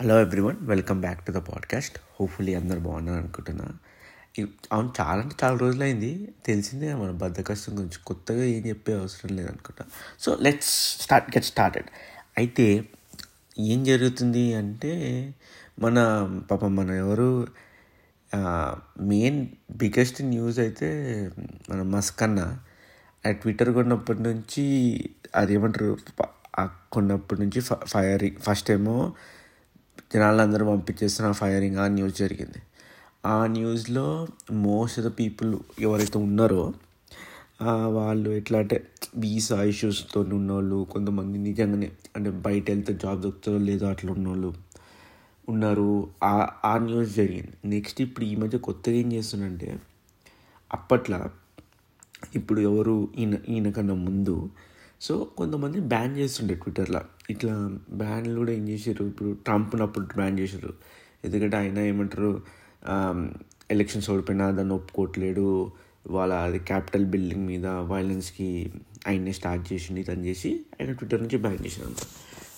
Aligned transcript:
Hello 0.00 0.20
everyone 0.20 0.56
welcome 0.60 1.00
back 1.00 1.26
to 1.26 1.32
the 1.32 1.34
podcast 1.34 1.98
hopefully 2.20 2.54
అందరు 2.54 2.78
బాగున్నారు 2.78 3.18
అనుకుంటున్నా. 3.18 3.64
అవును 4.72 4.92
చాలా 5.00 5.22
అంటే 5.22 5.34
చాలా 5.44 5.58
రోజులైంది. 5.58 6.28
తెలిసిందే 6.46 6.94
మన 6.94 7.10
బద్దకష్టం 7.10 7.76
గురించి. 7.76 7.98
కొత్తగా 8.06 8.44
ఏం 8.44 8.66
చెప్పే 8.66 8.92
అవసరం 8.92 9.36
లేదనుకుంటా 9.36 9.84
so 10.20 10.38
let's 10.40 11.00
start 11.00 11.30
get 11.30 11.44
started 11.44 11.84
అయితే 12.38 12.84
ఏం 13.58 13.84
జరుగుతుంది 13.84 14.54
అంటే 14.54 14.94
మన 15.78 15.98
పాపం 16.50 16.76
మన 16.76 16.90
ఎవరు 16.90 17.46
మెయిన్ 19.00 19.46
బిగ్గెస్ట్ 19.70 20.22
న్యూస్ 20.22 20.58
అయితే 20.58 20.88
మన 21.70 21.82
మస్క్ 21.82 22.22
అన్న. 22.22 22.58
ఆ 23.28 23.30
ట్విట్టర్ 23.30 23.70
కొన్నప్పటి 23.70 24.22
నుంచి 24.22 24.64
అది 25.36 25.54
ఏమంటారు 25.54 25.96
కొన్నప్పటి 26.92 27.40
నుంచి 27.40 27.60
ఫ 27.60 27.72
ఫస్ట్ 28.38 28.70
ఏమో 28.70 29.12
జనాలందరూ 30.14 30.64
పంపించేస్తున్న 30.66 31.32
ఫైరింగ్ 31.32 31.76
ఆ 31.76 31.88
న్యూస్ 31.88 32.16
జరిగింది. 32.18 32.60
ఆ 33.26 33.46
న్యూస్లో 33.46 34.06
మోస్ట్ 34.52 34.98
ఆఫ్ 34.98 35.06
ద 35.06 35.10
పీపుల్ 35.18 35.58
ఎవరైతే 35.80 36.18
ఉన్నారో 36.18 36.62
వాళ్ళు 37.88 38.30
ఎట్లా 38.30 38.58
అంటే 38.58 38.76
వీసా 39.16 39.62
ఇష్యూస్తో 39.62 40.20
ఉన్నోళ్ళు 40.20 40.86
కొంతమంది 40.90 41.38
నిజంగానే 41.38 41.90
అంటే 42.16 42.30
బయట 42.30 42.70
వెళ్తే 42.70 42.92
జాబ్ 42.94 43.20
దొరుకుతుందో 43.22 43.58
లేదో 43.58 43.86
అట్లా 43.86 44.12
ఉన్నోళ్ళు 44.12 44.50
ఉన్నారు. 45.48 45.88
ఆ 46.22 46.48
ఆ 46.64 46.78
న్యూస్ 46.78 47.14
జరిగింది. 47.14 47.54
నెక్స్ట్ 47.64 48.00
ఇప్పుడు 48.00 48.24
ఈ 48.24 48.36
మధ్య 48.36 48.58
కొత్తగా 48.58 48.94
ఏం 48.94 49.12
చేస్తుందంటే 49.12 49.80
అప్పట్లో 50.72 51.20
ఇప్పుడు 52.34 52.60
ఎవరు 52.60 53.08
ఈయన 53.18 53.34
ఈయన 53.48 53.70
కన్నా 53.70 53.94
ముందు 53.94 54.50
సో 55.00 55.24
కొంతమంది 55.38 55.80
బ్యాన్ 55.80 56.16
చేస్తుండే 56.16 56.54
ట్విట్టర్లో. 56.54 57.00
ఇట్లా 57.30 57.54
బ్యాన్లు 57.90 58.36
కూడా 58.38 58.52
ఏం 58.52 58.64
చేశారు 58.68 59.02
ఇప్పుడు 59.04 59.30
ట్రంప్ 59.32 59.74
అప్పుడు 59.82 60.06
బ్యాన్ 60.16 60.38
చేశారు 60.38 60.72
ఎందుకంటే 61.24 61.56
ఆయన 61.56 61.78
ఏమంటారు 61.78 62.42
ఎలక్షన్స్ 63.70 64.10
ఓడిపోయినా 64.10 64.50
దాన్ని 64.50 64.74
ఒప్పుకోవట్లేడు 64.74 65.72
వాళ్ళ 66.06 66.32
అది 66.34 66.58
క్యాపిటల్ 66.58 67.06
బిల్డింగ్ 67.06 67.46
మీద 67.46 67.66
వైలెన్స్కి 67.66 68.48
ఆయన్నే 69.06 69.32
స్టార్ట్ 69.32 69.72
చేసింది 69.72 70.02
తను 70.02 70.24
చేసి 70.24 70.50
ఆయన 70.80 70.92
ట్విట్టర్ 70.92 71.22
నుంచి 71.22 71.38
బ్యాన్ 71.38 71.60
చేశారు 71.66 71.86
అనమాట 71.86 72.06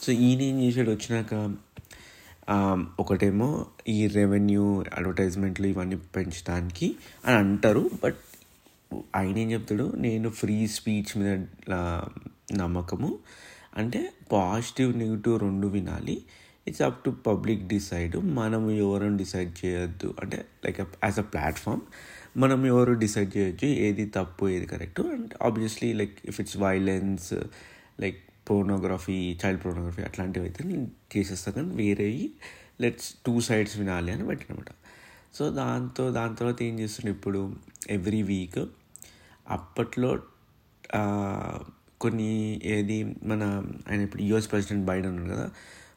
సో 0.02 0.12
ఈయన 0.12 0.40
ఏం 0.42 0.56
చేశాడు? 0.62 0.90
వచ్చినాక 0.90 1.34
ఒకటేమో 3.00 3.48
ఈ 3.88 4.06
రెవెన్యూ 4.06 4.64
అడ్వర్టైజ్మెంట్లు 4.94 5.66
ఇవన్నీ 5.66 5.96
పెంచడానికి 6.16 6.88
అని 7.26 7.36
అంటారు. 7.36 7.90
బట్ 8.04 8.20
ఆయన 9.16 9.36
ఏం 9.38 9.52
చెప్తాడు? 9.52 9.92
నేను 9.96 10.28
ఫ్రీ 10.30 10.56
స్పీచ్ 10.66 11.12
మీద 11.18 11.30
నమ్మకము. 12.54 13.10
అంటే 13.76 14.12
పాజిటివ్ 14.32 14.98
నెగిటివ్ 14.98 15.40
రెండు 15.40 15.66
వినాలి. 15.66 16.22
It's 16.68 16.82
up 16.82 17.04
to 17.04 17.10
public 17.10 17.62
decide 17.66 18.16
మనం 18.16 18.70
ఎవరు 18.70 19.16
డిసైడ్ 19.16 19.64
చేయొద్దు. 19.64 20.14
అంటే 20.22 20.44
లైక్ 20.64 20.80
యాజ్ 20.80 21.18
అ 21.18 21.22
ప్లాట్ఫామ్ 21.22 21.80
మనం 22.36 22.66
ఎవరు 22.66 22.92
డిసైడ్ 22.92 23.36
చేయొచ్చు 23.36 23.68
ఏది 23.68 24.06
తప్పు 24.06 24.48
ఏది 24.48 24.66
correct 24.66 25.00
and 25.00 25.34
obviously 25.42 25.92
like 25.92 26.14
if 26.24 26.40
it's 26.40 26.56
violence 26.56 27.34
like 28.00 28.20
pornography 28.50 29.38
child 29.44 29.64
pornography 29.64 30.02
అట్లాంటివి 30.02 30.44
అయితే 30.46 30.64
నేను 30.64 30.90
చేసేస్తాను 31.16 31.56
కానీ 31.56 31.74
వేరేవి 31.74 32.30
లెట్స్ 32.80 33.14
టూ 33.26 33.40
సైడ్స్ 33.40 33.78
వినాలి 33.78 34.12
అని 34.12 34.26
పెట్టినమాట. 34.26 34.66
సో 35.34 35.50
దాంతో 35.50 36.10
దాని 36.10 36.36
తర్వాత 36.36 36.62
ఏం 36.62 36.80
చేస్తుండే 36.80 37.10
ఇప్పుడు 37.10 37.54
ఎవ్రీ 37.90 38.22
వీక్ 38.22 38.58
అప్పట్లో 39.50 40.18
కొన్ని 42.02 42.60
ఏది 42.64 42.96
మన 43.22 43.42
ఆయన 43.90 44.00
ఇప్పుడు 44.00 44.22
యుఎస్ 44.22 44.50
ప్రెసిడెంట్ 44.50 44.84
బైడెన్ 44.86 45.18
ఉన్నారు 45.18 45.38
కదా 45.38 45.50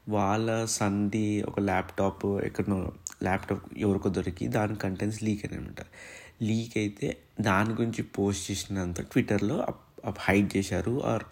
వాళ్ళ 0.09 0.65
సన్ది 0.65 1.43
ఒక 1.43 1.59
ల్యాప్టాప్ 1.59 2.25
ఎక్కడో 2.25 2.91
ల్యాప్టాప్ 3.23 3.63
ఎవరికో 3.77 4.09
దొరికి 4.09 4.47
దాని 4.47 4.75
కంటెంట్స్ 4.75 5.23
లీక్ 5.23 5.45
అనమాట 5.45 5.81
లీక్ 6.43 6.77
అయితే 6.77 7.17
దాని 7.41 7.69
గురించి 7.69 8.03
పోస్ట్ 8.03 8.51
చేసినంత 8.51 9.01
ట్విట్టర్లో 9.01 9.65
హైడ్ 10.19 10.57
చేశారు 10.57 10.93
ఆర్ 11.05 11.23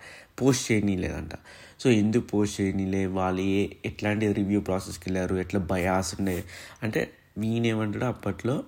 పోస్ట్ 0.42 0.72
చేయనీలేదంట. 0.72 1.32
సో 1.80 1.90
ఎందుకు 1.90 2.26
పోస్ట్ 2.28 2.62
చేయనీలే? 2.62 3.06
వాళ్ళు 3.06 3.42
ఏ 3.42 3.68
ఎట్లాంటి 3.86 4.34
రివ్యూ 4.34 4.60
ప్రాసెస్కి 4.62 5.04
వెళ్ళారు? 5.08 5.36
ఎట్లా 5.36 5.60
బయాస్ 5.72 6.16
ఉండే? 6.20 6.44
అంటే 6.84 7.02
వీనేమంటాడు 7.38 8.06
అప్పట్లో 8.06 8.64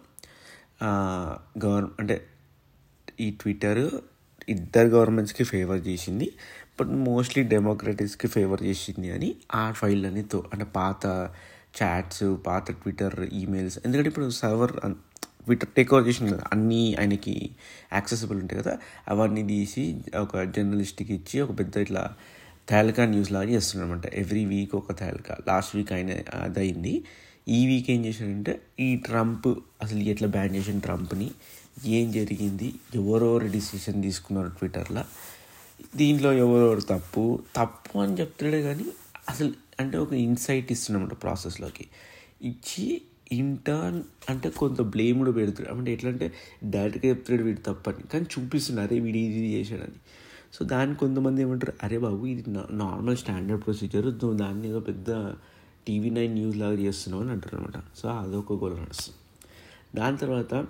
గవర్నమెంట్ 1.65 1.99
అంటే 1.99 2.15
ఈ 3.19 3.31
ట్విట్టర్ 3.31 3.83
ఇద్దరు 4.49 4.87
గవర్నమెంట్స్కి 4.87 5.43
ఫేవర్ 5.43 5.87
చేసింది 5.87 6.31
బట్ 6.79 6.87
మోస్ట్లీ 6.87 7.43
డెమోక్రటిక్స్కి 7.43 8.27
ఫేవర్ 8.27 8.63
చేసింది 8.63 9.11
అని 9.11 9.35
ఆ 9.55 9.71
ఫైల్ 9.71 10.05
అని 10.05 10.23
తో 10.23 10.43
అంటే 10.53 10.65
పాత 10.65 11.29
చాట్స్ 11.81 12.35
పాత 12.47 12.71
ట్విట్టర్ 12.71 13.19
ఈమెయిల్స్ 13.33 13.79
ఎందుకంటే 13.85 14.09
ఇప్పుడు 14.09 14.29
సర్వర్ 14.29 14.71
ట్విట్టర్ 14.71 15.69
టేక్ 15.69 15.93
ఓవర్ 15.93 16.07
చేసింది 16.07 16.31
కదా 16.31 16.43
అన్నీ 16.51 16.95
ఆయనకి 16.99 17.51
యాక్సెసిబుల్ 17.93 18.39
ఉంటాయి 18.39 18.63
కదా 18.63 18.77
అవన్నీ 19.09 19.43
తీసి 19.43 20.01
ఒక 20.15 20.37
జర్నలిస్ట్కి 20.43 21.13
ఇచ్చి 21.13 21.41
ఒక 21.41 21.59
పెద్ద 21.59 21.77
ఇట్లా 21.77 22.13
తేలకా 22.69 23.05
న్యూస్ 23.05 23.31
లాగా 23.31 23.49
చేస్తున్నాడు 23.49 23.91
అనమాట 23.91 24.15
ఎవ్రీ 24.15 24.45
వీక్ 24.45 24.75
ఒక 24.75 24.99
తేలకా. 24.99 25.37
లాస్ట్ 25.47 25.75
వీక్ 25.75 25.91
ఆయన 25.91 26.11
అది 26.41 26.59
అయింది 26.59 27.03
ఈ 27.47 27.67
వీక్ 27.67 27.91
ఏం 27.91 28.05
చేశాడంటే 28.05 28.61
ఈ 28.79 28.95
ట్రంప్ 28.95 29.47
అసలు 29.81 29.99
ఎట్లా 29.99 30.27
బ్యాన్ 30.27 30.55
చేసిన 30.55 30.79
ట్రంప్ని 30.79 31.31
ఏం 31.83 32.11
జరిగింది? 32.11 32.73
ఎవరెవరు 32.95 33.47
డిసిషన్ 33.47 34.03
తీసుకున్నారు 34.03 34.47
ట్విట్టర్లో. 34.47 35.03
దీంట్లో 35.95 36.33
ఎవరెవరు 36.33 36.81
తప్పు. 36.81 37.39
తప్పు 37.55 37.99
అని 37.99 38.19
చెప్తాడే 38.19 38.61
కానీ 38.61 38.85
అసలు 39.29 39.53
అంటే 39.79 39.97
ఒక 39.97 40.13
ఇన్సైట్ 40.13 40.71
ఇస్తున్నమాట 40.71 41.21
ప్రాసెస్లోకి 41.21 41.85
ఇచ్చి 42.41 43.01
ఇంటర్న్ 43.31 44.03
అంటే 44.29 44.49
కొంత 44.49 44.81
బ్లేమ్ 44.81 45.17
కూడా 45.17 45.31
పెడుతాడు 45.31 45.69
అంటే 45.69 45.93
ఎట్లా 45.93 46.09
అంటే 46.09 46.31
డైరెక్ట్గా 46.63 47.09
చెప్తాడు 47.09 47.43
వీడు 47.43 47.59
తప్పని. 47.59 48.07
కానీ 48.13 48.25
చూపిస్తున్నారు 48.25 48.87
అరే 48.87 48.99
వీడు 48.99 49.17
ఇది 49.17 49.53
చేశాడని. 49.53 49.99
సో 50.53 50.65
దాన్ని 50.65 50.95
కొంతమంది 50.95 51.41
ఏమంటారు 51.41 51.73
అరే 51.83 51.97
బాబు 51.97 52.25
ఇది 52.25 52.49
నార్మల్ 52.71 53.17
స్టాండర్డ్ 53.17 53.63
ప్రొసీజర్ 53.63 54.05
నువ్వు 54.05 54.33
దాన్ని 54.33 54.67
ఏదో 54.67 54.79
పెద్ద 54.79 55.35
టీవీ 55.87 56.09
నైన్ 56.09 56.33
న్యూస్ 56.33 56.57
లాగా 56.57 56.73
చేస్తున్నావు 56.73 57.23
అని 57.23 57.31
అంటారు 57.31 57.55
అనమాట 57.55 57.97
సో 57.97 58.09
అదొక 58.09 58.53
గోల్ 58.53 58.81
నడుస్తుంది. 58.81 59.17
దాని 59.95 60.17
తర్వాత 60.17 60.67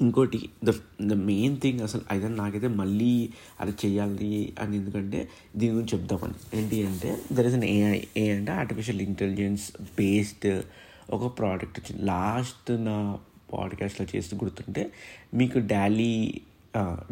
ఇంకోటి 0.00 0.48
ద 0.64 0.70
ద 1.02 1.12
మెయిన్ 1.12 1.56
థింగ్ 1.60 1.80
అసలు 1.80 2.00
అయితే 2.10 2.28
నాకైతే 2.28 2.68
మళ్ళీ 2.68 3.30
అది 3.60 3.72
చెయ్యాలి 3.84 4.52
అని 4.60 4.76
ఎందుకంటే 4.76 5.28
దీని 5.56 5.72
గురించి 5.74 5.98
చెప్దామని. 5.98 6.58
ఏంటి 6.58 6.86
అంటే 6.86 7.18
దర్ 7.32 7.46
ఇస్ 7.46 7.54
అన్ 7.54 7.64
ఏఐ 7.64 8.00
ఏ 8.16 8.30
అంటే 8.30 8.52
ఆర్టిఫిషియల్ 8.52 9.00
ఇంటెలిజెన్స్ 9.00 9.66
బేస్డ్ 9.98 10.62
ఒక 11.10 11.38
ప్రోడక్ట్ 11.38 11.80
వచ్చింది. 11.80 12.06
లాస్ట్ 12.06 12.70
నా 12.84 13.18
పాడ్కాస్ట్లో 13.52 14.06
చేస్తూ 14.16 14.36
గుర్తుంటే 14.36 14.92
మీకు 15.34 15.58
డాలీ 15.58 16.40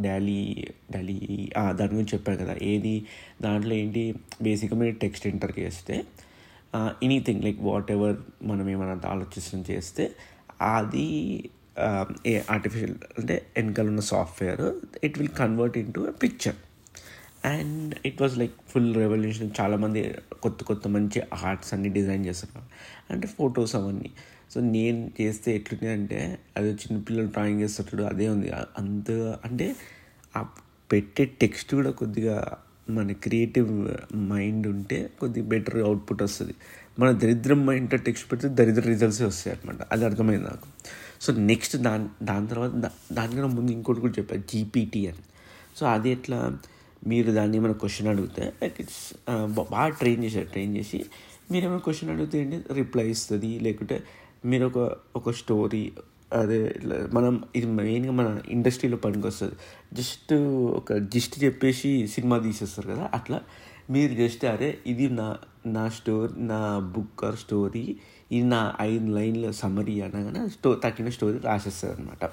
డాలీ 0.01 0.67
డాలీ 0.93 1.49
దాని 1.71 1.93
గురించి 1.93 2.13
చెప్పాను 2.15 2.39
కదా. 2.39 2.57
ఏది? 2.63 3.05
దాంట్లో 3.43 3.75
ఏంటి? 3.75 4.15
బేసిక్గా 4.43 4.79
మీరు 4.81 4.95
టెక్స్ట్ 4.95 5.27
ఎంటర్ 5.27 5.53
చేస్తే 5.59 6.05
ఎనీథింగ్ 6.77 7.45
లైక్ 7.45 7.61
వాట్ 7.61 7.91
ఎవర్ 7.91 8.17
మనం 8.43 8.71
ఏమైనా 8.71 9.01
ఆలోచిస్తుంది 9.07 9.73
చేస్తే 9.73 10.05
అది 10.77 11.09
ఏ 12.27 12.41
ఆర్టిఫిషియల్ 12.51 12.95
అంటే 13.19 13.47
వెనకాల 13.57 13.87
ఉన్న 13.87 14.01
software 14.01 14.81
it 15.05 15.19
will 15.19 15.31
convert 15.31 15.79
into 15.93 16.11
picture 16.23 16.55
and 17.45 17.95
it 18.07 18.23
was 18.23 18.39
like 18.39 18.53
full 18.69 18.95
revolution 18.95 19.51
చాలామంది 19.61 20.15
కొత్త 20.43 20.65
కొత్త 20.65 20.89
మంచి 20.89 21.23
ఆర్ట్స్ 21.45 21.75
అన్ని 21.75 21.89
డిజైన్ 21.89 22.27
చేస్తున్నారు. 22.27 22.69
అంటే 23.13 23.27
ఫొటోస్ 23.27 23.75
అవన్నీ. 23.75 24.11
సో 24.55 24.61
నేను 24.61 25.11
చేస్తే 25.21 25.55
ఎట్లుంది 25.55 25.93
అంటే 25.93 26.39
అది 26.57 26.71
చిన్నపిల్లలు 26.71 27.27
డ్రాయింగ్ 27.27 27.61
చేస్తున్నాడు 27.61 28.15
అదే 28.15 28.29
ఉంది. 28.29 28.51
అంత 28.79 29.11
అంటే 29.45 29.77
ఆ 30.37 30.47
పెట్టే 30.93 31.25
టెక్స్ట్ 31.25 31.75
కూడా 31.75 31.91
కొద్దిగా 31.91 32.59
మన 32.91 33.13
క్రియేటివ్ 33.13 33.89
మైండ్ 34.17 34.67
ఉంటే 34.67 35.11
కొద్దిగా 35.21 35.47
బెటర్ 35.47 35.77
అవుట్పుట్ 35.77 36.23
వస్తుంది. 36.23 36.55
మన 36.99 37.11
దరిద్రం 37.11 37.67
మైండ్తో 37.67 37.97
టెక్స్ట్ 37.97 38.33
పెడితే 38.33 38.49
దరిద్ర 38.49 38.83
రిజల్ట్సే 38.89 39.25
వస్తాయి 39.25 39.57
అనమాట 39.57 39.83
అది 39.93 40.05
అర్థమైంది 40.05 40.45
నాకు. 40.45 40.67
సో 41.21 41.33
నెక్స్ట్ 41.33 41.77
దాని 41.77 42.07
దాని 42.23 42.49
తర్వాత 42.49 42.73
దానికన్నా 43.13 43.47
ముందు 43.47 43.73
ఇంకోటి 43.73 44.01
కూడా 44.01 44.13
చెప్పారు 44.19 44.43
జీపీటీ 44.53 45.07
అని. 45.07 45.25
సో 45.77 45.87
అది 45.87 46.11
ఎట్లా? 46.11 46.59
మీరు 47.07 47.33
దాన్ని 47.33 47.57
ఏమైనా 47.57 47.73
క్వశ్చన్ 47.73 48.09
అడిగితే 48.09 48.53
లైక్ 48.63 48.81
ఇట్స్ 48.81 49.03
బాగా 49.71 49.89
ట్రైన్ 49.89 50.25
చేశారు. 50.25 50.47
ట్రైన్ 50.47 50.77
చేసి 50.77 51.05
మీరు 51.51 51.65
ఏమైనా 51.65 51.79
క్వశ్చన్ 51.79 52.11
అడిగితే 52.11 52.41
ఏంటి? 52.41 52.75
రిప్లై 52.75 53.11
ఇస్తుంది. 53.11 53.59
లేకుంటే 53.59 54.03
మీరు 54.45 54.67
ఒక 54.67 54.97
ఒక 55.17 55.31
స్టోరీ 55.31 55.93
అదే 56.33 56.67
ఇట్లా 56.77 56.97
మనం 57.13 57.45
ఇది 57.57 57.67
మెయిన్గా 57.67 58.13
మన 58.13 58.41
ఇండస్ట్రీలో 58.49 58.97
పనికి 58.97 59.27
వస్తుంది 59.27 59.55
జస్ట్ 59.93 60.33
ఒక 60.81 60.93
జిస్ట్ 60.93 61.45
చెప్పేసి 61.45 62.07
సినిమా 62.07 62.39
తీసేస్తారు 62.39 62.89
కదా 62.89 63.11
అట్లా 63.15 63.41
మీరు 63.91 64.15
జస్ట్ 64.15 64.45
అరే 64.45 64.79
ఇది 64.87 65.09
నా 65.11 65.29
నా 65.67 65.89
స్టోరీ 65.89 66.33
నా 66.43 66.79
బుక్ 66.95 67.25
ఆర్ 67.25 67.37
స్టోరీ 67.37 67.85
ఇది 68.33 68.45
నా 68.45 68.61
ఐదు 68.81 69.07
లైన్ల 69.07 69.51
సమరీ 69.51 70.01
అనగానే 70.01 70.49
స్టో 70.49 70.75
తగిన 70.75 71.09
స్టోరీ 71.09 71.39
రాసేస్తుంది 71.39 71.95
అనమాట 71.95 72.25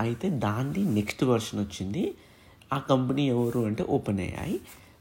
అయితే 0.00 0.28
దాన్ని 0.38 0.84
నెక్స్ట్ 0.94 1.24
వర్షన్ 1.24 1.60
వచ్చింది. 1.60 2.02
ఆ 2.72 2.78
కంపెనీ 2.78 3.28
ఎవరు 3.28 3.60
అంటే 3.60 3.82
ఓపెన్ 3.88 4.20
అయ్యాయి 4.20 4.56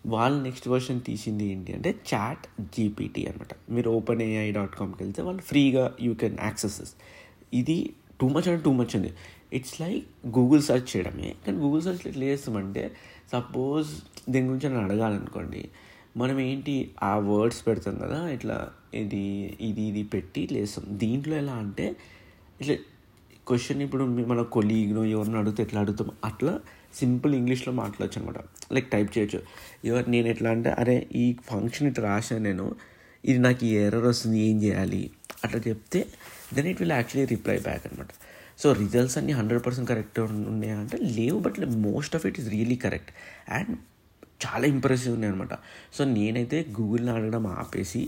వాళ్ళు 0.05 0.43
నెక్స్ట్ 0.43 0.67
వర్షన్ 0.67 1.01
తీసింది 1.01 1.45
ఏంటి 1.51 1.73
అంటే 1.73 1.89
చాట్ 2.09 2.45
జీపీటీ 2.75 3.25
అనమాట 3.25 3.53
మీరు 3.69 3.89
ఓపెన్ 3.89 4.21
ఏఐ 4.21 4.51
డాట్ 4.51 4.75
కామ్కి 4.75 5.03
వెళ్తే 5.03 5.21
వాళ్ళు 5.21 5.41
ఫ్రీగా 5.41 5.85
యూ 6.01 6.13
కెన్ 6.13 6.37
యాక్సెస్ 6.39 6.93
ఇది 7.53 7.77
టూ 8.19 8.27
మచ్ 8.35 8.47
అంటే 8.49 8.61
టూ 8.67 8.71
మచ్ 8.79 8.93
ఉంది. 8.99 9.11
ఇట్స్ 9.57 9.75
లైక్ 9.81 10.05
గూగుల్ 10.37 10.61
సెర్చ్ 10.69 10.87
చేయడమే 10.93 11.29
కానీ 11.43 11.57
గూగుల్ 11.65 11.83
సెర్చ్ 11.87 12.03
ఎట్లా 12.11 12.25
చేస్తామంటే 12.31 12.83
సపోజ్ 13.33 13.89
దీని 14.31 14.45
గురించి 14.49 14.67
నేను 14.69 14.81
అడగాలనుకోండి 14.87 15.61
మనం 16.21 16.37
ఏంటి 16.49 16.73
ఆ 17.09 17.13
వర్డ్స్ 17.29 17.61
పెడతాం 17.67 17.95
కదా 18.03 18.19
ఇట్లా 18.35 18.57
ఇది 19.01 19.23
ఇది 19.69 19.83
ఇది 19.91 20.03
పెట్టి 20.13 20.41
లేస్తాం 20.53 20.85
దీంట్లో 21.03 21.35
ఎలా 21.43 21.55
అంటే 21.63 21.85
ఇట్లా 22.61 22.75
క్వశ్చన్ 23.49 23.81
ఇప్పుడు 23.85 24.03
మన 24.31 24.41
కొలీగ్నో 24.55 25.01
ఎవరిని 25.15 25.37
అడిగితే 25.41 25.61
ఎట్లా 25.65 25.79
అడుగుతాం? 25.83 26.09
అట్లా 26.29 26.53
సింపుల్ 26.99 27.33
ఇంగ్లీష్లో 27.39 27.71
మాట్లాడచ్చు 27.81 28.19
అనమాట 28.19 28.39
లైక్ 28.75 28.87
టైప్ 28.95 29.09
చేయొచ్చు. 29.17 29.39
ఎవరు 29.89 30.09
నేను 30.15 30.27
ఎట్లా 30.33 30.49
అంటే 30.55 30.69
అరే 30.81 30.95
ఈ 31.21 31.25
ఫంక్షన్ 31.51 31.87
ఇట్లా 31.91 32.03
రాశాను 32.09 32.43
నేను 32.49 32.65
ఇది 33.23 33.39
నాకు 33.45 33.63
ఈ 33.65 33.71
ఎర్రర్ 33.83 34.07
వస్తుంది 34.11 34.39
ఏం 34.47 34.57
చేయాలి? 34.63 35.03
అట్లా 35.43 35.59
చెప్తే 35.67 36.01
then 36.55 36.67
it 36.67 36.79
will 36.81 36.91
actually 36.91 37.27
reply 37.35 37.57
back 37.59 37.85
అనమాట 37.87 38.11
సో 38.57 38.67
రిజల్ట్స్ 38.73 39.17
అన్నీ 39.17 39.33
హండ్రెడ్ 39.33 39.63
పర్సెంట్ 39.65 39.89
కరెక్ట్ 39.89 40.19
ఉన్నాయా 40.19 40.77
అంటే 40.79 40.97
లేవు 41.17 41.39
but 41.39 41.57
most 41.81 42.15
of 42.15 42.25
it 42.25 42.39
is 42.39 42.49
really 42.49 42.75
correct 42.75 43.11
and 43.49 43.71
చాలా 44.45 44.65
ఇంప్రెసివ్ 44.67 45.13
ఉన్నాయి 45.13 45.31
అనమాట 45.33 45.53
సో 45.97 46.03
నేనైతే 46.03 46.57
గూగుల్ని 46.71 47.11
అడగడం 47.11 47.47
ఆపేసి 47.57 48.01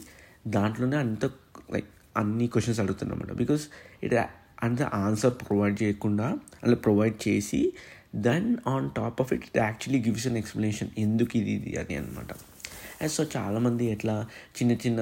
దాంట్లోనే 0.47 0.97
అంత 0.97 1.25
లైక్ 1.71 1.89
అన్ని 2.18 2.47
క్వశ్చన్స్ 2.47 2.80
అడుగుతున్నాను 2.80 3.21
అనమాట 3.21 3.38
బికాస్ 3.38 3.63
ఇట్ 4.03 4.15
అంత 4.63 4.81
ఆన్సర్ 4.81 5.33
ప్రొవైడ్ 5.33 5.83
చేయకుండా 5.83 6.27
అలా 6.63 6.75
ప్రొవైడ్ 6.75 7.27
చేసి 7.27 7.62
then 8.15 8.57
on 8.68 8.89
top 8.95 9.19
of 9.21 9.33
it 9.33 9.44
it 9.44 9.57
actually 9.57 10.00
gives 10.03 10.27
an 10.27 10.38
explanation 10.38 10.89
ఎందుకు 10.97 11.38
ఇది 11.38 11.51
ఇది 11.51 11.74
అని 11.77 11.95
అనమాట 11.95 12.31
సో 13.07 13.24
చాలామంది 13.35 13.85
ఎట్లా 13.85 14.15
చిన్న 14.57 14.71
చిన్న 14.74 15.01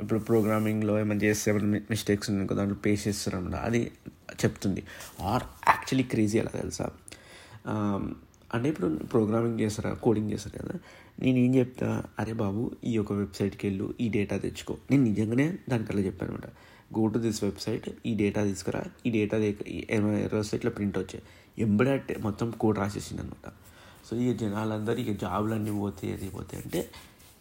ఇప్పుడు 0.00 0.20
ప్రోగ్రామింగ్లో 0.20 1.00
ఏమైనా 1.00 1.22
చేస్తే 1.22 1.50
ఏమైనా 1.50 1.80
మిస్టేక్స్ 1.90 2.30
ఉన్నాయి 2.30 2.56
దాంట్లో 2.56 2.76
పేస్ 2.86 3.08
చేస్తున్నాం 3.08 3.60
అది 3.62 3.90
చెప్తుంది. 4.44 4.82
ఆర్ 5.22 5.42
యాక్చువల్లీ 5.68 6.02
క్రేజీ 6.02 6.38
ఎలా 6.38 6.60
తెలుసా? 6.60 6.86
అంటే 8.54 8.68
ఇప్పుడు 8.68 8.88
ప్రోగ్రామింగ్ 9.12 9.60
చేస్తారా? 9.60 9.90
కోడింగ్ 9.94 10.30
చేస్తారు 10.30 10.58
కదా. 10.62 10.78
నేను 11.20 11.38
ఏం 11.38 11.54
చెప్తా? 11.54 12.04
అరే 12.18 12.32
బాబు 12.32 12.70
ఈ 12.84 12.92
యొక్క 12.92 13.12
వెబ్సైట్కి 13.12 13.68
వెళ్ళు 13.68 13.94
ఈ 14.00 14.08
డేటా 14.08 14.36
తెచ్చుకో. 14.36 14.76
నేను 14.90 15.02
నిజంగానే 15.02 15.46
దానికల్లా 15.68 16.02
చెప్పాను 16.02 16.32
అనమాట 16.32 16.48
గో 16.98 17.06
టు 17.06 17.18
దిస్ 17.18 17.44
వెబ్సైట్ 17.44 17.88
ఈ 18.06 18.14
డేటా 18.14 18.44
తీసుకురా. 18.44 18.82
ఈ 19.06 19.10
డేటా 19.10 19.36
ఎర్రర్స్ 19.36 20.54
ఇట్లా 20.54 20.70
ప్రింట్ 20.70 20.98
వచ్చాయి 20.98 21.22
ఎంబడాట్ 21.58 22.22
మొత్తం 22.22 22.50
కోడ్ 22.60 22.78
రాసేసింది 22.78 23.22
అనమాట 23.22 23.48
సో 24.10 24.16
ఈ 24.16 24.34
జనాలందరూ 24.34 24.96
ఇక 24.96 25.20
జాబులు 25.20 25.54
అన్నీ 25.54 25.70
పోతాయి 25.70 26.12
అది 26.14 26.28
పోతాయి 26.28 26.62
అంటే 26.62 26.80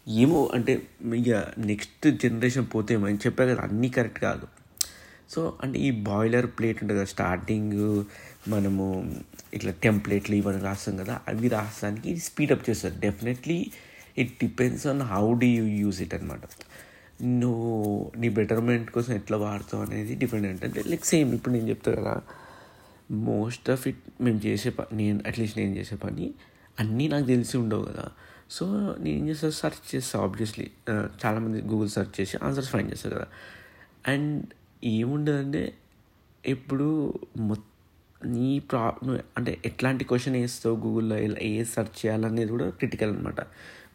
ఏమో 0.08 0.40
అంటే 0.56 0.74
ఇక 1.16 1.32
నెక్స్ట్ 1.58 2.08
జనరేషన్ 2.24 2.68
పోతే 2.76 2.96
అని 2.96 3.20
చెప్పా 3.26 3.46
కదా 3.46 3.62
అన్నీ 3.62 3.90
కరెక్ట్ 3.90 4.20
కాదు. 4.20 4.48
సో 5.30 5.58
అంటే 5.64 5.80
ఈ 5.80 5.92
బాయిలర్ 5.92 6.48
ప్లేట్ 6.58 6.80
ఉంటుంది 6.84 7.00
కదా 7.00 7.10
స్టార్టింగ్ 7.16 7.78
మనము 8.48 8.86
ఇట్లా 9.54 9.72
టెంప్లెట్లు 9.84 10.36
ఇవన్నీ 10.36 10.62
రాస్తాం 10.64 10.98
కదా 10.98 11.20
అవి 11.28 11.48
రాస్తానికి 11.48 12.20
స్పీడప్ 12.20 12.70
చేస్తారు. 12.70 12.96
Definitely 13.00 13.72
it 14.18 14.34
depends 14.40 14.88
on 14.88 15.02
how 15.02 15.34
do 15.34 15.50
you 15.56 15.66
use 15.82 16.02
it 16.02 16.14
అనమాట 16.14 16.42
నువ్వు 17.24 17.72
నీ 18.18 18.30
బెటర్మెంట్ 18.30 18.92
కోసం 18.92 19.14
ఎట్లా 19.14 19.38
వాడతావు 19.38 19.84
అనేది 19.84 20.16
డిపెండెంట్ 20.16 20.64
అంటే 20.66 20.82
లైక్ 20.92 21.06
సేమ్ 21.06 21.34
ఇప్పుడు 21.34 21.54
నేను 21.54 21.68
చెప్తా 21.70 21.92
కదా 21.92 22.22
మోస్ట్ 23.10 23.70
ఆఫ్ 23.70 23.88
ఇట్ 23.88 24.02
మేము 24.22 24.40
చేసే 24.46 24.70
పని 24.70 24.98
నేను 25.04 25.20
అట్లీస్ట్ 25.28 25.58
నేను 25.58 25.76
చేసే 25.76 25.96
పని 25.96 26.34
అన్నీ 26.80 27.08
నాకు 27.08 27.26
తెలిసి 27.26 27.58
ఉండవు 27.58 27.84
కదా. 27.84 28.06
సో 28.50 28.66
నేను 29.00 29.18
ఏం 29.18 29.30
చేస్తాను 29.30 29.54
సెర్చ్ 29.54 29.96
చేస్తాను 29.96 30.26
ఆబ్వియస్లీ 30.26 30.68
చాలామంది 31.26 31.62
గూగుల్ 31.62 31.90
సెర్చ్ 31.90 32.22
చేసి 32.22 32.38
ఆన్సర్స్ 32.44 32.70
ఫైండ్ 32.70 32.92
చేస్తారు 32.92 33.16
కదా. 33.16 33.28
అండ్ 34.08 34.46
ఏముండదంటే 34.84 35.74
ఇప్పుడు 36.46 36.88
మొత్తం 37.38 37.66
నీ 38.26 38.60
ప్రా 38.60 38.94
అంటే 39.38 39.52
ఎట్లాంటి 39.66 40.04
క్వశ్చన్ 40.04 40.36
వేస్తావు 40.36 40.76
గూగుల్లో 40.76 41.18
ఏ 41.18 41.64
సెర్చ్ 41.64 42.06
చేయాలనేది 42.06 42.52
కూడా 42.52 42.70
క్రిటికల్ 42.70 43.12
అనమాట 43.18 43.42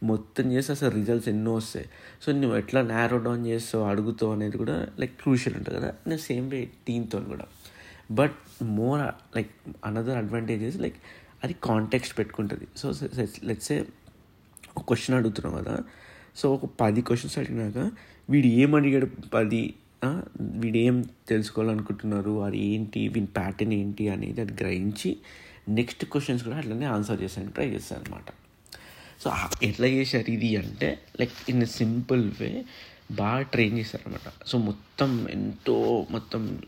మొత్తం 0.03 0.51
చేస్తే 0.51 0.73
అసలు 0.73 0.89
రిజల్ట్స్ 0.89 1.29
ఎన్నో 1.29 1.53
వస్తాయి. 1.53 1.85
సో 2.21 2.31
నువ్వు 2.31 2.57
ఎట్లా 2.57 2.81
నేరో 2.81 3.17
డౌన్ 3.17 3.45
చేస్తావు 3.47 3.83
అడుగుతావు 3.83 4.31
అనేది 4.31 4.57
కూడా 4.57 4.87
లైక్ 4.99 5.13
క్రూషియల్ 5.21 5.57
ఉంటుంది 5.57 5.77
కదా. 5.79 5.91
నేను 6.07 6.21
సేమ్ 6.21 6.49
వే 6.49 6.69
టీమ్తో 6.87 7.19
కూడా. 7.19 7.45
But 8.11 8.63
more 8.63 9.01
like 9.35 9.51
another 9.85 10.17
advantages 10.17 10.77
like 10.77 10.97
అది 11.43 11.55
కాంటెక్స్ట్ 11.63 12.17
పెట్టుకుంటుంది. 12.17 12.67
సో 12.77 12.93
లెట్సే 13.43 13.77
ఒక 14.77 14.83
క్వశ్చన్ 14.83 15.17
అడుగుతున్నాం 15.17 15.63
కదా. 15.63 15.75
సో 16.35 16.53
ఒక 16.53 16.65
పది 16.81 17.01
క్వశ్చన్స్ 17.01 17.37
అడిగినాక 17.39 17.91
వీడు 18.29 18.47
ఏం 18.47 18.75
అడిగాడు? 18.75 19.07
పది 19.33 19.73
వీడు 20.41 20.77
ఏం 20.77 21.05
తెలుసుకోవాలనుకుంటున్నారు? 21.29 22.43
అది 22.43 22.57
ఏంటి? 22.57 23.07
వీని 23.07 23.27
ప్యాటర్న్ 23.27 23.73
ఏంటి? 23.73 24.09
అనేది 24.09 24.41
అది 24.41 24.53
గ్రహించి 24.53 25.17
నెక్స్ట్ 25.69 26.05
క్వశ్చన్స్ 26.05 26.43
కూడా 26.43 26.57
అట్లనే 26.57 26.85
ఆన్సర్ 26.85 27.21
చేసాను 27.21 27.51
ట్రై 27.51 27.67
చేస్తాను 27.69 28.03
అనమాట 28.03 28.29
సో 29.23 29.31
ఎట్లా 29.63 29.87
చేశారు 29.87 30.31
ఇది 30.31 30.57
అంటే 30.57 30.99
లైక్ 31.19 31.31
ఇన్ 31.49 31.65
సింపుల్ 31.65 32.31
వే 32.41 32.65
బాగా 33.11 33.41
ట్రైన్ 33.41 33.77
చేశారనమాట 33.77 34.47
సో 34.47 34.57
మొత్తం 34.57 35.29
ఎంతో 35.29 36.07
మొత్తం 36.11 36.59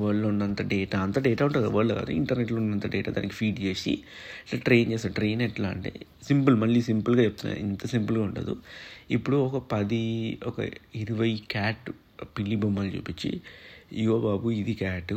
వరల్డ్లో 0.00 0.28
ఉన్నంత 0.28 0.62
డేటా 0.62 1.00
అంత 1.00 1.18
డేటా 1.18 1.44
ఉంటుంది 1.44 1.68
వరల్డ్ 1.68 1.94
కాదు 1.94 2.10
ఇంటర్నెట్లో 2.10 2.56
ఉన్నంత 2.56 2.86
డేటా 2.86 3.12
దానికి 3.12 3.34
ఫీడ్ 3.34 3.60
చేసి 3.60 3.90
ఇట్లా 4.44 4.60
ట్రైన్ 4.60 4.92
చేస్తాం. 4.92 5.12
ట్రైన్ 5.12 5.42
ఎట్లా 5.42 5.68
అంటే 5.68 5.92
సింపుల్ 6.22 6.56
మళ్ళీ 6.56 6.82
సింపుల్గా 6.82 7.22
చెప్తున్నా 7.22 7.56
ఇంత 7.56 7.86
సింపుల్గా 7.86 8.24
ఉండదు. 8.24 8.56
ఇప్పుడు 9.10 9.36
ఒక 9.36 9.66
పది 9.72 10.38
ఒక 10.46 10.70
ఇరవై 10.94 11.40
క్యాట్ 11.50 11.90
పిల్లి 12.38 12.56
బొమ్మలు 12.56 12.88
చూపించి 12.88 13.40
ఇగో 13.92 14.18
బాబు 14.18 14.50
ఇది 14.50 14.74
క్యాట్. 14.74 15.14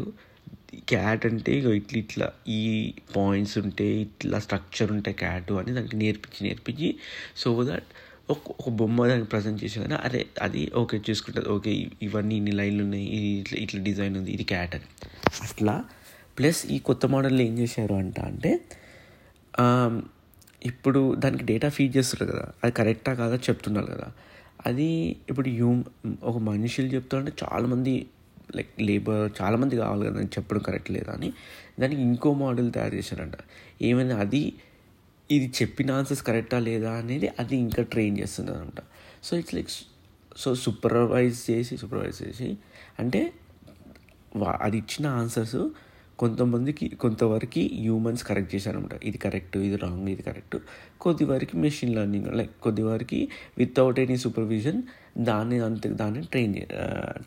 క్యాట్ 0.89 1.25
అంటే 1.25 1.51
ఇగో 1.57 1.73
ఇట్లా 1.73 1.99
ఇట్లా 1.99 2.31
ఈ 2.47 2.93
పాయింట్స్ 3.15 3.57
ఉంటే 3.57 4.01
ఇట్లా 4.01 4.39
స్ట్రక్చర్ 4.39 4.91
ఉంటే 4.91 5.13
క్యాట్ 5.13 5.51
అని 5.51 5.71
దానికి 5.73 5.95
నేర్పించి 5.95 6.47
నేర్పించి 6.47 6.95
సో 7.35 7.63
దట్ 7.63 7.89
ఒక 8.29 8.51
ఒక 8.59 8.69
బొమ్మ 8.79 9.07
దానికి 9.07 9.29
ప్రజెంట్ 9.29 9.59
చేసే 9.63 9.79
కానీ 9.79 9.95
అరే 10.05 10.21
అది 10.41 10.61
ఓకే 10.75 10.97
చూసుకుంటుంది. 11.09 11.47
ఓకే 11.49 11.71
ఇవన్నీ 12.01 12.35
ఇన్ని 12.37 12.51
లైన్లు 12.51 12.81
ఉన్నాయి 12.83 13.05
ఇట్లా 13.41 13.57
ఇట్లా 13.59 13.79
డిజైన్ 13.83 14.15
ఉంది 14.17 14.31
ఇది 14.31 14.43
క్యాట్ 14.43 14.73
అని. 14.75 14.87
అట్లా 15.43 15.75
ప్లస్ 16.37 16.61
ఈ 16.65 16.77
కొత్త 16.79 17.05
మోడల్లో 17.05 17.41
ఏం 17.41 17.55
చేశారు 17.59 17.93
అంట 17.93 18.17
అంటే 18.19 18.51
ఇప్పుడు 20.61 21.01
దానికి 21.15 21.43
డేటా 21.43 21.69
ఫీడ్ 21.69 21.93
చేస్తారు 21.97 22.25
కదా 22.31 22.45
అది 22.63 22.73
కరెక్టా 22.73 23.11
కాదా 23.13 23.35
చెప్తున్నారు 23.47 23.85
కదా. 23.85 24.07
అది 24.65 24.89
ఇప్పుడు 25.29 25.49
హ్యూమ్ 25.49 25.81
ఒక 26.23 26.37
మనుషులు 26.37 26.87
చెప్తా 26.87 27.17
అంటే 27.17 27.33
చాలామంది 27.43 27.93
లైక్ 28.55 28.73
లేబర్ 28.81 29.23
చాలామంది 29.41 29.75
కావాలి 29.75 30.03
కదా 30.07 30.17
అని 30.19 30.27
చెప్పడం 30.27 30.61
కరెక్ట్ 30.61 30.91
లేదా 30.91 31.11
అని. 31.11 31.29
దానికి 31.79 32.01
ఇంకో 32.01 32.29
మోడల్ 32.33 32.69
తయారు 32.73 32.95
చేశారంట. 32.95 33.37
ఏమైనా 33.81 34.15
అది 34.15 34.41
ఇది 35.29 35.47
చెప్పిన 35.55 35.91
ఆన్సర్స్ 35.91 36.23
కరెక్టా 36.23 36.57
లేదా 36.59 36.91
అనేది 36.91 37.27
అది 37.39 37.55
ఇంకా 37.55 37.83
train 37.83 38.17
చేస్తుందనమాట 38.17 38.81
so 39.23 39.37
it's 39.37 39.55
like 39.55 39.71
so 40.37 40.49
supervise 40.55 41.37
చేసి 41.49 41.73
సూపర్వైజ్ 41.77 42.19
చేసి 42.23 42.49
అంటే 42.99 43.21
అది 44.61 44.77
ఇచ్చిన 44.77 45.07
ఆన్సర్స్ 45.07 45.59
కొంతమందికి 46.19 46.85
కొంతవరకు 46.95 47.61
హ్యూమన్స్ 47.77 48.23
కరెక్ట్ 48.23 48.51
చేశారనమాట 48.55 48.95
ఇది 49.03 49.17
కరెక్ట్ 49.17 49.55
ఇది 49.57 49.75
రాంగ్ 49.75 50.09
ఇది 50.09 50.23
కరెక్ట్ 50.23 50.55
కొద్దివరకు 50.97 51.55
మెషిన్ 51.57 51.91
లెర్నింగ్ 51.95 52.29
లైక్ 52.33 52.53
కొద్దివరకు 52.59 53.19
వితౌట్ 53.57 53.99
ఎనీ 53.99 54.17
సూపర్విజన్ 54.17 54.79
దాన్ని 55.21 55.59
అంత 55.59 55.87
దాన్ని 55.93 56.21
ట్రైన్ 56.27 56.55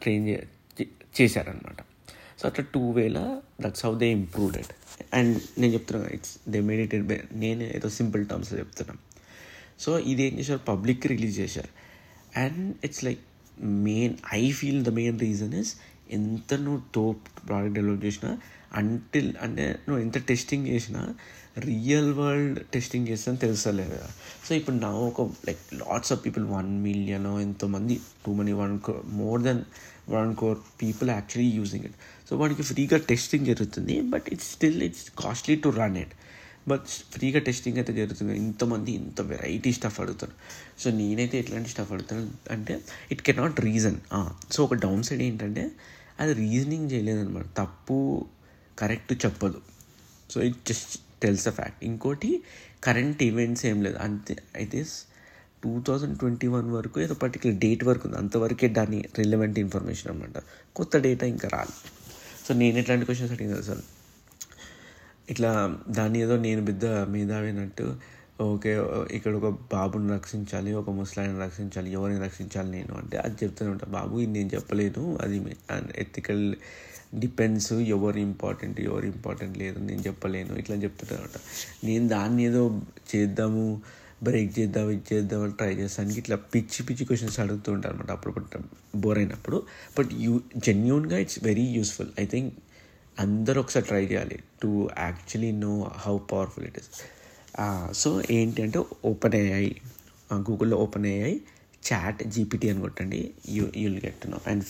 ట్రైన్ 0.00 0.26
చేశారనమాట 1.14 1.80
సో 2.40 2.46
అట్లా 2.48 2.64
టూ 2.72 2.84
వేల 2.90 3.18
that's 3.60 3.84
how 3.84 3.92
they 3.94 4.10
improved 4.10 4.72
and 5.14 5.42
నేను 5.58 5.72
చెప్తున్నా 5.72 6.08
ఇట్స్ 6.14 6.50
దే 6.50 6.60
మేడ్ 6.60 6.94
ఇట్ 6.94 7.34
నేను 7.34 7.62
ఏదో 7.62 7.88
సింపుల్ 7.88 8.26
టర్మ్స్ 8.26 8.54
చెప్తున్నాను 8.54 8.98
సో 9.80 9.98
ఇది 9.98 10.22
ఏం 10.22 10.38
చేశారు? 10.38 10.58
పబ్లిక్ 10.58 11.06
రిలీజ్ 11.06 11.38
చేశారు. 11.38 11.68
And 12.38 12.76
it's 12.84 13.04
like 13.04 13.18
main 13.62 14.14
I 14.34 14.52
feel 14.52 14.84
the 14.84 14.88
main 14.88 15.20
reason 15.20 15.54
is 15.54 15.76
ఎంత 16.10 16.54
నువ్వు 16.54 16.82
టోప్ 16.94 17.48
ప్రోడక్ట్ 17.48 17.74
డెవలప్ 17.74 18.04
చేసినా 18.04 18.38
అంటిల్ 18.72 19.34
అంటే 19.42 19.78
నువ్వు 19.88 20.04
ఎంత 20.04 20.18
టెస్టింగ్ 20.18 20.66
చేసినా 20.66 21.14
రియల్ 21.58 22.12
వరల్డ్ 22.12 22.66
టెస్టింగ్ 22.66 23.08
చేస్తే 23.08 23.36
తెలుసలేదు 23.36 23.90
కదా. 23.90 24.10
సో 24.48 24.54
ఇప్పుడు 24.54 24.76
నా 24.76 24.90
ఒక 24.90 25.20
like 25.20 25.74
lots 25.74 26.12
of 26.12 26.26
people 26.26 26.44
one 26.44 26.82
million 26.82 27.40
ఎంతోమంది 27.40 28.00
too 28.26 28.32
many 28.32 28.52
one 28.52 28.80
crore 28.80 29.06
more 29.06 29.42
than 29.42 29.64
one 30.08 30.36
crore 30.36 30.58
people 30.82 31.10
actually 31.10 31.56
using 31.56 31.84
it 31.84 31.94
so 32.28 32.36
వాడికి 32.40 32.64
ఫ్రీగా 32.70 32.98
టెస్టింగ్ 33.10 33.46
జరుగుతుంది 33.50 33.94
but 34.12 34.26
it's 34.34 34.48
still 34.54 34.80
it's 34.88 35.04
costly 35.22 35.56
to 35.64 35.68
run 35.80 35.98
it 36.04 36.14
but 36.70 36.86
ఫ్రీగా 37.14 37.40
టెస్టింగ్ 37.48 37.78
అయితే 37.80 37.92
జరుగుతుంది. 37.98 38.32
ఇంతమంది 38.44 38.90
ఇంత 39.00 39.20
వెరైటీ 39.30 39.70
స్టఫ్ 39.76 39.98
అడుగుతారు. 40.02 40.34
సో 40.80 40.90
నేనైతే 40.98 41.36
ఎట్లాంటి 41.42 41.70
స్టఫ్ 41.74 41.92
అడుగుతాను 41.96 42.24
అంటే 42.54 42.74
ఇట్ 43.12 43.22
కెనాట్ 43.28 43.60
రీజన్ 43.68 43.98
సో 44.54 44.58
ఒక 44.66 44.76
డౌన్ 44.84 45.02
సైడ్ 45.08 45.22
ఏంటంటే 45.28 45.64
అది 46.22 46.32
రీజనింగ్ 46.44 46.86
చేయలేదన్నమాట. 46.92 47.46
తప్పు 47.60 47.98
కరెక్ట్ 48.82 49.12
చెప్పదు. 49.24 49.60
So 50.32 50.38
it 50.48 50.60
just 50.70 50.94
tells 51.22 51.46
a 51.50 51.52
fact 51.58 51.80
ఇంకోటి 51.90 52.30
కరెంట్ 52.86 53.20
ఈవెంట్స్ 53.28 53.62
ఏం 53.70 53.78
లేదు. 53.86 53.98
అంతే 54.06 54.34
అయితే 54.60 54.80
టూ 55.62 55.72
థౌజండ్ 55.86 56.16
ట్వంటీ 56.18 56.48
వన్ 56.54 56.68
వరకు 56.78 56.98
ఏదో 57.04 57.14
పర్టికులర్ 57.22 57.56
డేట్ 57.64 57.84
వరకు 57.88 58.04
ఉంది. 58.08 58.18
అంతవరకే 58.22 58.68
దాని 58.78 58.98
రిలవెంట్ 59.20 59.58
ఇన్ఫర్మేషన్ 59.64 60.10
అనమాట 60.12 60.42
కొత్త 60.78 60.96
డేటా 61.06 61.26
ఇంకా 61.34 61.48
రాలి. 61.56 61.76
సో 62.48 62.54
నేను 62.54 62.78
ఎట్లాంటి 62.78 63.06
క్వశ్చన్స్ 63.06 63.32
అడిగింది 63.32 63.62
సార్. 63.62 63.82
ఇట్లా 65.28 65.50
దాన్ని 65.88 66.18
ఏదో 66.24 66.36
నేను 66.38 66.62
పెద్ద 66.64 66.84
మేధావినట్టు 67.14 67.86
ఓకే 68.40 68.72
ఇక్కడ 69.16 69.32
ఒక 69.34 69.48
బాబుని 69.72 70.08
రక్షించాలి 70.12 70.70
ఒక 70.72 70.90
ముసలాయిని 70.90 71.38
రక్షించాలి 71.38 71.88
ఎవరిని 71.92 72.20
రక్షించాలి 72.20 72.70
నేను 72.70 72.92
అంటే 72.94 73.16
అది 73.18 73.36
చెప్తూనే 73.42 73.70
ఉంటాను 73.70 73.92
బాబు 73.92 74.14
ఇది 74.18 74.32
నేను 74.32 74.50
చెప్పలేను 74.54 75.02
అది 75.24 75.38
ఎథికల్ 75.96 76.44
డిపెండ్స్ 77.14 77.72
ఎవరు 77.96 78.18
ఇంపార్టెంట్ 78.20 78.80
ఎవరు 78.80 79.06
ఇంపార్టెంట్ 79.06 79.58
లేదు 79.58 79.78
నేను 79.80 80.02
చెప్పలేను 80.02 80.54
ఇట్లా 80.54 80.76
చెప్తుంటానమాట 80.76 81.38
నేను 81.84 82.08
దాన్ని 82.08 82.44
ఏదో 82.44 82.62
చేద్దాము 83.12 83.66
బ్రేక్ 84.22 84.58
చేద్దాం 84.58 84.90
ఇది 84.90 85.14
చేద్దాం 85.14 85.42
అని 85.42 85.52
ట్రై 85.52 85.72
చేస్తాను 85.72 86.10
ఇట్లా 86.10 86.36
పిచ్చి 86.36 86.86
పిచ్చి 86.86 87.04
క్వశ్చన్స్ 87.04 87.40
అడుగుతూ 87.40 87.72
ఉంటాను 87.72 87.94
అనమాట 87.94 88.10
అప్పుడు 88.10 88.62
బోర్ 88.96 89.18
అయినప్పుడు. 89.18 89.62
బట్ 89.98 90.08
యూ 90.12 90.40
జెన్యున్గా 90.56 91.18
it's 91.18 91.44
very 91.44 91.62
useful 91.62 92.08
I 92.18 92.26
think 92.26 92.54
అందరూ 93.20 93.60
ఒకసారి 93.60 93.86
ట్రై 93.86 94.04
చేయాలి 94.04 94.38
to 94.62 94.88
actually 94.98 95.52
know 95.52 95.92
how 95.98 96.18
powerful 96.18 96.64
it 96.64 96.78
is 96.78 96.90
so 97.92 98.22
ఏంటి 98.30 98.62
అంటే 98.62 98.78
ఓపెన్ 99.04 99.34
ఏఐ 99.34 99.72
గూగుల్లో 100.34 100.76
ఓపెన్ 100.76 101.06
ఏఐ 101.06 101.34
చాట్ 101.92 102.28
జీపీటీ 102.28 102.70
అని 102.70 102.80
కొట్టండి 102.80 103.34
you 103.48 103.66
you'll 103.76 103.96
get 103.96 104.30
know 104.30 104.38
and 104.46 104.64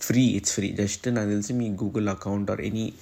free 0.00 0.24
it's 0.24 0.52
free 0.52 0.72
just 0.72 1.08
నాకు 1.08 1.28
తెలిసి 1.28 1.52
మీ 1.52 1.70
Google 1.70 2.08
account 2.08 2.50
or 2.50 2.60
any 2.60 2.92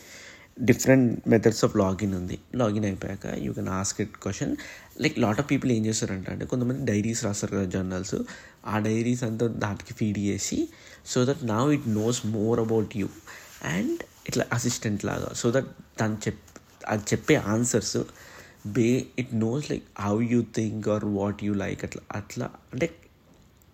different 0.61 1.29
methods 1.29 1.65
of 1.65 1.77
login 1.77 2.15
ఉంది. 2.15 2.39
Login 2.55 2.85
అయిపోయాక 2.85 3.27
you 3.39 3.53
can 3.53 3.69
ask 3.69 4.01
it 4.01 4.17
question 4.23 4.57
like 5.01 5.19
lot 5.19 5.41
of 5.41 5.51
people 5.51 5.73
ఏం 5.73 5.87
చేస్తారంట 5.87 6.31
అంటే 6.31 6.45
కొంతమంది 6.45 6.93
డైరీస్ 6.93 7.25
రాస్తారు 7.25 7.53
కదా 7.53 7.65
జర్నల్స్ 7.65 8.15
ఆ 8.67 8.79
డైరీస్ 8.79 9.23
అంతా 9.23 9.47
దానికి 9.47 9.95
ఫీడ్ 9.95 10.19
చేసి 10.19 10.69
సో 11.07 11.25
దట్ 11.25 11.47
నా 11.47 11.73
it 11.73 11.89
knows 11.89 12.27
more 12.27 12.61
about 12.61 12.97
you 12.97 13.09
and 13.65 13.99
ఇట్లా 14.29 14.47
అసిస్టెంట్ 14.53 15.05
లాగా 15.05 15.31
సో 15.35 15.51
దట్ 15.51 15.67
తను 16.01 16.15
చెప్ 16.15 16.41
అది 16.89 17.03
చెప్పే 17.03 17.35
answers 17.35 17.97
by 18.67 19.07
it 19.19 19.35
knows 19.35 19.71
like 19.71 19.85
how 20.01 20.21
you 20.21 20.45
think 20.57 20.89
or 20.89 21.05
what 21.05 21.45
you 21.45 21.55
like 21.55 21.85
అట్లా 21.85 22.03
అట్లా 22.15 22.51
అంటే 22.73 22.95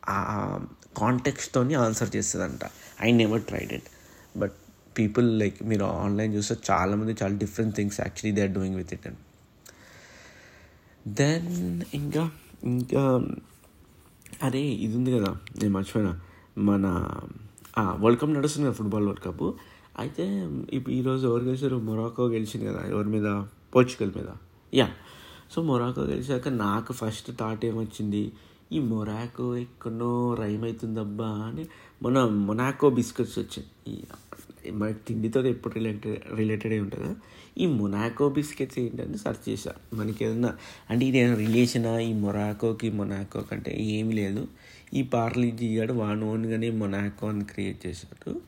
ఆ 0.08 0.60
కాంటెక్స్తో 0.96 1.70
ఆన్సర్ 1.78 2.16
చేస్తుందంట. 2.16 2.60
I 3.02 3.12
never 3.12 3.42
tried 3.42 3.72
it 3.72 3.88
but 4.38 4.52
people 4.98 5.38
like 5.38 5.62
మీరు 5.62 5.84
ఆన్లైన్ 5.84 6.34
చూస్తే 6.34 6.56
చాలామంది 6.70 7.16
చాలా 7.22 7.36
different 7.38 7.76
things 7.76 8.00
actually 8.00 8.40
they 8.40 8.46
are 8.46 8.54
doing 8.56 8.76
with 8.76 8.92
it 8.94 9.06
and 9.06 9.18
then 11.14 11.82
ఇంకా 11.94 12.30
ఇంకా 12.64 13.26
అరే 14.42 14.60
ఇది 14.60 14.96
ఉంది 14.96 15.12
కదా 15.18 15.30
నేను 15.56 15.70
మర్చిపోయినా. 15.70 16.20
మన 16.58 16.86
వరల్డ్ 17.78 18.20
కప్ 18.20 18.30
నడుస్తుంది 18.30 18.66
కదా 18.66 18.74
ఫుట్బాల్ 18.74 19.04
వరల్డ్ 19.04 19.24
కప్ 19.24 19.42
అయితే 19.98 20.24
ఇప్పుడు 20.72 20.94
ఈరోజు 20.94 21.26
ఎవరు 21.26 21.44
గెలిచారు? 21.44 21.76
మొరాకో 21.76 22.26
గెలిచింది 22.26 22.66
కదా 22.66 22.80
ఎవరి 22.88 23.08
మీద? 23.08 23.26
పోర్చుగల్ 23.74 24.12
మీద. 24.16 24.26
యా 24.74 24.88
సో 25.52 25.62
మొరాకో 25.62 26.02
గెలిచాక 26.02 26.48
నాకు 26.48 26.92
ఫస్ట్ 26.92 27.30
థాట్ 27.40 27.64
ఏమొచ్చింది? 27.64 28.32
ఈ 28.72 28.78
మొరాకో 28.78 29.56
ఎక్కడో 29.56 30.34
రైమ్ 30.34 30.64
అవుతుందబ్బా 30.64 31.28
అని. 31.48 31.64
మన 32.02 32.24
మొనాకో 32.48 32.90
బిస్కెట్స్ 32.90 33.38
వచ్చాయి. 33.38 34.06
మన 34.70 34.90
తిండితో 34.90 35.44
ఎప్పుడు 35.44 35.74
రిలేటెడ్ 35.74 36.36
రిలేటెడ్ 36.36 36.72
అయి 36.72 36.80
ఉంటుంది? 36.80 37.16
ఈ 37.58 37.66
మొనాకో 37.66 38.28
బిస్కెట్స్ 38.28 38.78
ఏంటంటే 38.78 39.18
సెర్చ్ 39.18 39.48
చేశాను 39.48 39.96
మనకి 39.96 40.24
ఏదన్నా 40.24 40.56
అంటే 40.90 41.06
ఇది 41.06 41.18
ఏదైనా 41.18 41.36
రిలేషనా? 41.36 41.98
ఈ 41.98 42.12
మొరాకోకి 42.12 42.90
మొనాకో 42.90 43.40
కంటే 43.40 43.76
ఏమీ 43.80 44.12
లేదు. 44.12 44.48
ఈ 44.94 45.02
పార్లీ 45.02 45.50
జీగాడు 45.50 45.92
వాన్ 45.92 46.22
ఓన్గానే 46.22 46.70
మొనాకో 46.70 47.28
అని 47.28 47.44
క్రియేట్ 47.44 47.86
చేశాడు. 47.86 48.40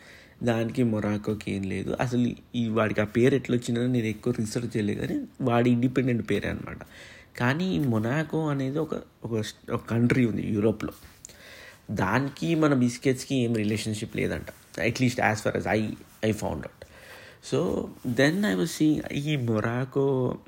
దానికి 0.45 0.83
మొరాకోకి 0.83 1.53
ఏం 1.53 1.63
లేదు. 1.63 1.97
అసలు 2.01 2.31
ఈ 2.55 2.69
వాడికి 2.69 3.01
ఆ 3.01 3.05
పేరు 3.05 3.35
ఎట్లా 3.35 3.57
వచ్చిందో 3.57 3.87
నేను 3.87 4.07
ఎక్కువ 4.07 4.35
రీసెర్చ్ 4.39 4.77
చేయలేదు 4.77 5.01
కానీ 5.01 5.21
వాడి 5.41 5.71
ఇండిపెండెంట్ 5.71 6.31
పేరే 6.31 6.49
అనమాట 6.49 6.79
కానీ 7.39 7.75
ఈ 7.75 7.79
మొనాకో 7.79 8.49
అనేది 8.49 8.79
ఒక 8.79 8.95
ఒక 9.25 9.81
కంట్రీ 9.91 10.27
ఉంది 10.27 10.47
యూరోప్లో 10.47 10.93
దానికి 11.91 12.55
మన 12.55 12.75
బిస్కెట్స్కి 12.75 13.35
ఏం 13.35 13.55
రిలేషన్షిప్ 13.55 14.17
లేదంట. 14.17 14.81
At least 14.81 15.21
as 15.21 15.39
far 15.39 15.57
as 15.57 15.69
I 15.69 15.87
I 16.25 16.33
found 16.33 16.67
out 16.67 16.85
so 17.45 17.59
then 18.07 18.45
I 18.45 18.55
was 18.55 18.71
see 18.71 19.03
ఈ 19.15 19.37
మొరాకో 19.37 20.39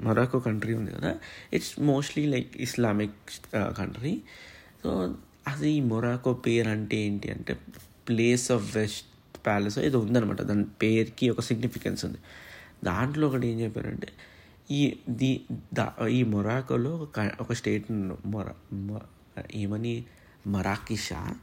మొరాకో 0.00 0.38
కంట్రీ 0.40 0.74
ఉంది 0.74 0.90
కదా 0.92 1.18
it's 1.52 1.80
mostly 1.80 2.26
like 2.26 2.56
Islamic 2.56 3.14
country 3.78 4.22
so 4.84 5.14
అది 5.48 5.70
ఈ 5.70 5.80
మొరాకో 5.80 6.34
పేరు 6.34 6.68
అంటే 6.68 6.96
ఏంటి 6.96 7.30
అంటే 7.30 7.54
ప్లేస్ 8.08 8.52
ఆఫ్ 8.52 8.76
వెస్ట్ 8.76 9.06
ప్యాలెస్ 9.46 9.78
ఏదో 9.78 9.98
ఉందనమాట 9.98 10.42
దాని 10.42 10.64
పేరుకి 10.64 11.30
ఒక 11.30 11.40
సిగ్నిఫికెన్స్ 11.40 12.04
ఉంది. 12.04 12.18
దాంట్లో 12.84 13.28
ఒకటి 13.28 13.46
ఏం 13.46 13.60
చెప్పారంటే 13.60 14.08
ఈ 14.70 14.96
ది 15.10 15.44
దా 15.74 16.06
ఈ 16.06 16.22
మొరాకోలో 16.22 16.96
ఒక 16.96 17.30
ఒక 17.40 17.52
స్టేట్ 17.52 17.84
మొరా 18.26 19.00
ఏమని? 19.54 20.04
మరాకిషా 20.46 21.34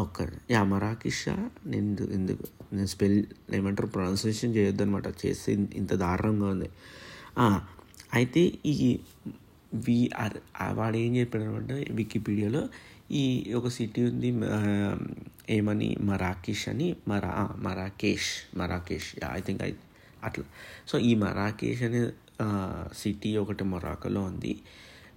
ఒక 0.00 0.26
యా 0.50 0.62
మరాకిషా 0.62 1.50
నేను 1.66 2.06
ఎందుకు 2.12 2.44
నేను 2.74 2.86
స్పెల్ 2.86 3.24
ఏమంటారు 3.54 3.86
ప్రొనౌన్సియేషన్ 3.86 4.56
చేయొద్దు 4.56 4.82
అనమాట 4.82 5.08
చేస్తే 5.26 5.52
ఇంత 5.52 5.92
దారుణంగా 5.94 6.46
ఉంది. 6.48 6.68
అయితే 8.14 8.52
ఈ 8.66 9.00
వి 9.74 10.10
వాడు 10.72 10.96
ఏం 10.96 11.16
చెప్పాడు 11.16 11.44
అనమాట 11.44 11.72
వికీపీడియాలో 11.90 12.68
ఈ 13.10 13.52
ఒక 13.54 13.68
సిటీ 13.68 14.02
ఉంది 14.02 14.28
ఏమని 15.50 15.96
మరాకేష్ 16.00 16.68
అని 16.68 16.96
మరా 17.08 17.50
Marrakesh 17.56 18.58
Marrakesh 18.58 19.16
I 19.32 19.40
think 19.40 19.62
I 19.62 19.72
అట్లా. 20.24 20.44
సో 20.88 20.98
ఈ 20.98 21.14
మరాకేష్ 21.14 21.82
అనే 21.82 22.02
సిటీ 22.94 23.36
ఒకటి 23.36 23.64
మొరాకోలో 23.64 24.22
ఉంది. 24.22 24.60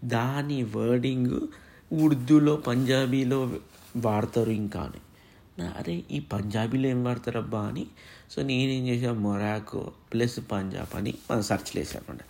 దాని 0.05 0.63
వర్డింగ్ 0.63 1.39
ఉర్దూలో 1.93 2.55
పంజాబీలో 2.55 3.59
వాడతారు 3.95 4.49
ఇంకా 4.49 4.79
అని. 4.81 5.01
అరే 5.77 6.03
ఈ 6.11 6.19
పంజాబీలో 6.19 6.87
ఏం 6.89 7.03
వాడతారబ్బా 7.03 7.61
అని. 7.61 7.85
సో 8.31 8.41
నేనేం 8.41 8.87
చేశాను 8.87 9.19
మొరాకో 9.19 9.91
ప్లస్ 10.13 10.39
పంజాబ్ 10.51 10.95
అని 10.95 11.13
మనం 11.31 11.41
సెర్చ్ 11.41 11.77
వేసామన్నమాట 11.77 12.23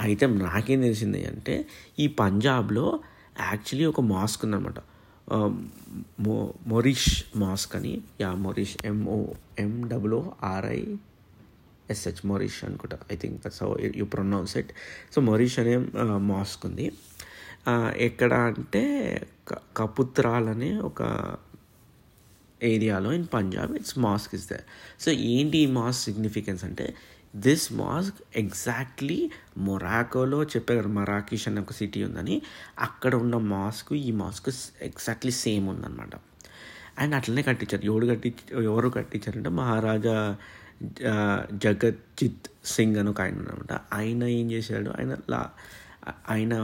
అయితే 0.00 0.26
నాకేం 0.26 0.80
తెలిసింది 0.80 1.24
అంటే 1.26 1.64
ఈ 1.98 2.06
పంజాబ్లో 2.06 3.00
యాక్చువల్లీ 3.40 3.84
ఒక 3.84 4.00
మాస్క్ 4.00 4.44
ఉందన్నమాట. 4.44 4.80
మో 6.20 6.54
మొరిష్ 6.66 7.24
మాస్క్ 7.36 7.76
అని. 7.76 8.00
Yeah 8.20 8.32
Moorish 8.32 8.76
M O 8.84 9.24
M W R I 9.58 10.56
R I 10.56 10.96
S H 11.90 12.26
Moorish 12.26 12.64
అనుకుంటా. 12.64 12.98
I 13.12 13.16
think 13.16 13.42
that's 13.42 13.62
how 13.62 13.76
you 13.96 14.04
pronounce 14.04 14.56
it 14.56 14.72
so 15.14 15.20
Moorish 15.20 15.58
అనే 15.58 15.76
మాస్క్ 16.16 16.66
ఉంది. 16.66 16.92
ఎక్కడ 17.96 18.32
అంటే 18.32 18.82
కపుత్రాల్ 19.76 20.48
అనే 20.48 20.78
ఒక 20.78 21.36
ఏరియాలో 22.62 23.12
in 23.12 23.26
Punjab 23.34 23.76
it's 23.76 23.98
mosque 23.98 24.34
is 24.34 24.50
there 24.50 24.60
so 25.00 25.10
ఏంటి 25.12 25.58
ఈ 25.58 25.66
మాస్క్ 25.66 26.02
సిగ్నిఫికెన్స్ 26.02 26.64
అంటే 26.64 26.94
దిస్ 27.36 27.72
మాస్క్ 27.72 28.14
ఎగ్జాక్ట్లీ 28.36 29.30
మొరాకోలో 29.58 30.42
చెప్పే 30.44 30.76
కదా 30.76 30.88
మరాకిష్ 30.88 31.48
అనే 31.48 31.60
ఒక 31.60 31.72
సిటీ 31.72 32.02
ఉందని 32.02 32.42
అక్కడ 32.78 33.14
ఉన్న 33.14 33.36
మాస్క్ 33.36 33.92
ఈ 33.92 34.10
మాస్క్ 34.10 34.48
ఎగ్జాక్ట్లీ 34.82 35.32
సేమ్ 35.32 35.68
ఉందన్నమాట. 35.68 36.10
అండ్ 36.98 37.14
అట్లనే 37.14 37.42
కట్టించారు. 37.42 37.84
ఎవరు 37.84 38.06
కట్టి 38.06 38.34
ఎవరు 38.62 38.88
కట్టించారంటే 38.88 39.48
మహారాజా 39.48 40.36
జగజ్జిత్ 41.52 42.48
సింగ్ 42.64 42.96
అని 42.96 43.10
ఒక 43.10 43.20
ఆయన 43.20 43.34
అనమాట 43.34 43.80
ఆయన 43.92 44.24
ఏం 44.24 44.50
చేశాడు? 44.52 44.90
ఆయన 44.90 45.16
లా 45.30 45.50
ఆయన 46.28 46.54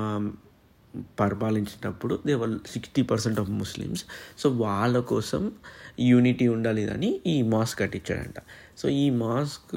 పరిపాలించినప్పుడు 1.21 2.19
there were 2.27 2.51
sixty 2.67 3.03
percent 3.03 3.41
of 3.41 3.51
Muslims 3.51 4.05
so 4.39 4.51
వాళ్ళ 4.51 5.01
కోసం 5.01 5.53
యూనిటీ 6.01 6.49
ఉండాలి 6.49 6.91
అని 6.91 7.21
ఈ 7.27 7.43
మాస్క్ 7.43 7.79
కట్టించాడంట. 7.79 8.39
సో 8.79 8.89
ఈ 8.89 9.11
mosque 9.11 9.77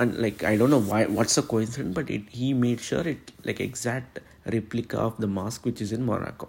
and 0.00 0.14
like 0.20 0.44
I 0.44 0.56
don't 0.56 0.74
know 0.74 0.78
why 0.78 1.04
what's 1.04 1.38
a 1.38 1.42
coincident 1.42 1.96
but 1.96 2.10
it 2.10 2.26
he 2.34 2.52
made 2.52 2.80
sure 2.80 3.08
it 3.08 3.30
like 3.46 3.62
exact 3.62 4.18
replica 4.48 4.98
of 4.98 5.22
the 5.22 5.24
mosque 5.24 5.62
which 5.66 5.82
is 5.82 5.92
in 5.92 6.04
Morocco 6.04 6.48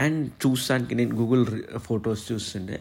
and 0.00 0.30
చూసానికి 0.46 0.94
నేను 0.94 1.14
Google 1.16 1.44
photos 1.78 2.32
చూస్తుండే. 2.32 2.80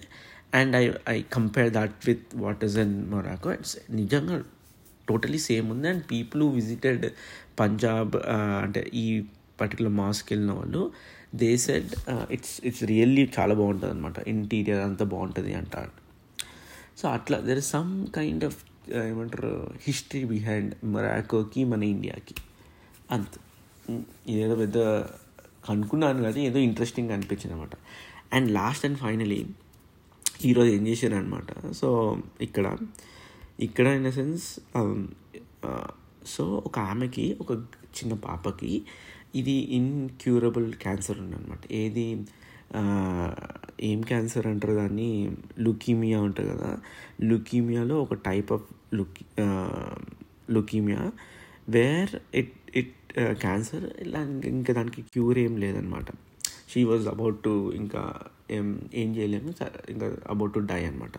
And 0.54 0.76
I 0.76 0.92
I 1.10 1.22
compare 1.22 1.74
that 1.74 1.92
with 2.08 2.26
what 2.36 2.64
is 2.64 2.78
in 2.78 2.96
Morocco 3.12 3.52
it's 3.54 3.78
నిజంగా 3.90 4.44
totally 5.12 5.40
same 5.50 5.68
ఉంది. 5.76 5.88
And 5.92 6.04
people 6.12 6.44
visited 6.60 7.06
Punjab 7.62 8.16
అంటే 8.64 8.84
ఈ 9.04 9.08
particular 9.62 9.96
mosque 10.02 10.28
వెళ్ళిన 10.34 10.52
వాళ్ళు 10.60 10.84
they 11.42 11.50
said 11.66 11.92
it's 12.36 12.56
it's 12.68 12.84
really 12.92 13.24
చాలా 13.38 13.54
బాగుంటుంది 13.60 13.92
అనమాట 13.96 14.18
ఇంటీరియర్ 14.34 14.82
అంతా 14.88 15.06
బాగుంటుంది 15.14 15.52
అంటారు. 15.60 15.94
సో 17.00 17.06
అట్లా 17.18 17.38
there 17.48 17.60
is 17.64 17.70
some 17.76 17.92
kind 18.18 18.44
of 18.50 18.60
ఏమంటారు 19.10 19.52
హిస్టరీ 19.86 20.24
బిహైండ్ 20.32 20.72
మొరాకోకి 20.94 21.62
మన 21.72 21.82
ఇండియాకి 21.96 22.36
అంత. 23.16 23.34
ఇదేదో 24.32 24.56
పెద్ద 24.56 24.78
కనుక్కున్నాను 25.68 26.22
కానీ 26.26 26.42
ఏదో 26.50 26.60
ఇంట్రెస్టింగ్ 26.68 27.12
అనిపించింది 27.16 27.54
అనమాట 27.56 27.76
అండ్ 28.36 28.48
లాస్ట్ 28.58 28.84
అండ్ 28.88 29.00
ఫైనలీ 29.04 29.40
ఈరోజు 30.50 30.70
ఏం 30.78 30.84
చేశారు 30.88 31.16
అనమాట 31.16 31.50
సో 31.80 31.90
ఇక్కడ 32.42 32.66
ఇక్కడ 33.62 33.88
ఇన్ 33.88 34.06
ద 34.08 34.10
సెన్స్ 34.10 34.46
సో 36.26 36.44
ఒక 36.68 36.78
ఆమెకి 36.92 37.26
ఒక 37.42 37.52
చిన్న 37.98 38.14
పాపకి 38.26 38.74
ఇది 39.36 39.56
ఇన్క్యూరబుల్ 39.78 40.68
క్యాన్సర్ 40.74 41.20
ఉందన్నమాట. 41.20 41.64
ఏది 41.72 42.06
uh, 42.80 43.32
ఏం 43.82 44.00
క్యాన్సర్ 44.02 44.48
అంటారు 44.48 44.74
దాన్ని? 44.74 45.10
లుకీమియా 45.60 46.20
ఉంటుంది 46.22 46.50
కదా. 46.50 46.72
లుకీమియాలో 47.22 47.96
ఒక 48.02 48.14
type 48.14 48.52
of 48.54 48.68
లుకి 48.94 49.24
leukaemia 50.52 51.04
where 51.70 52.14
it 52.36 52.56
it 52.76 52.96
cancer 53.40 53.86
ఇలా 54.02 54.22
ఇంకా 54.52 54.74
దానికి 54.74 55.02
క్యూర్ 55.14 55.40
ఏం 55.40 55.54
లేదనమాట 55.58 56.10
షీ 56.68 56.82
వాజ్ 56.84 57.08
అబౌట్ 57.08 57.38
టు 57.44 57.54
ఇంకా 57.74 58.02
ఏం 58.52 58.68
ఏం 58.94 59.10
చేయలేము 59.16 59.52
ఇంకా 59.90 60.08
అబౌట్ 60.30 60.54
టు 60.54 60.62
డై 60.72 60.82
అనమాట 60.86 61.18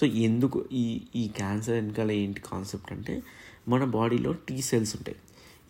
సో 0.00 0.06
ఎందుకు 0.06 0.64
ఈ 0.72 1.00
ఈ 1.16 1.28
క్యాన్సర్ 1.28 1.74
వెనకాల 1.74 2.10
ఏంటి 2.10 2.40
కాన్సెప్ట్ 2.40 2.92
అంటే 2.92 3.22
మన 3.68 3.84
బాడీలో 3.84 4.32
టీ 4.32 4.62
సెల్స్ 4.62 4.96
ఉంటాయి. 4.96 5.16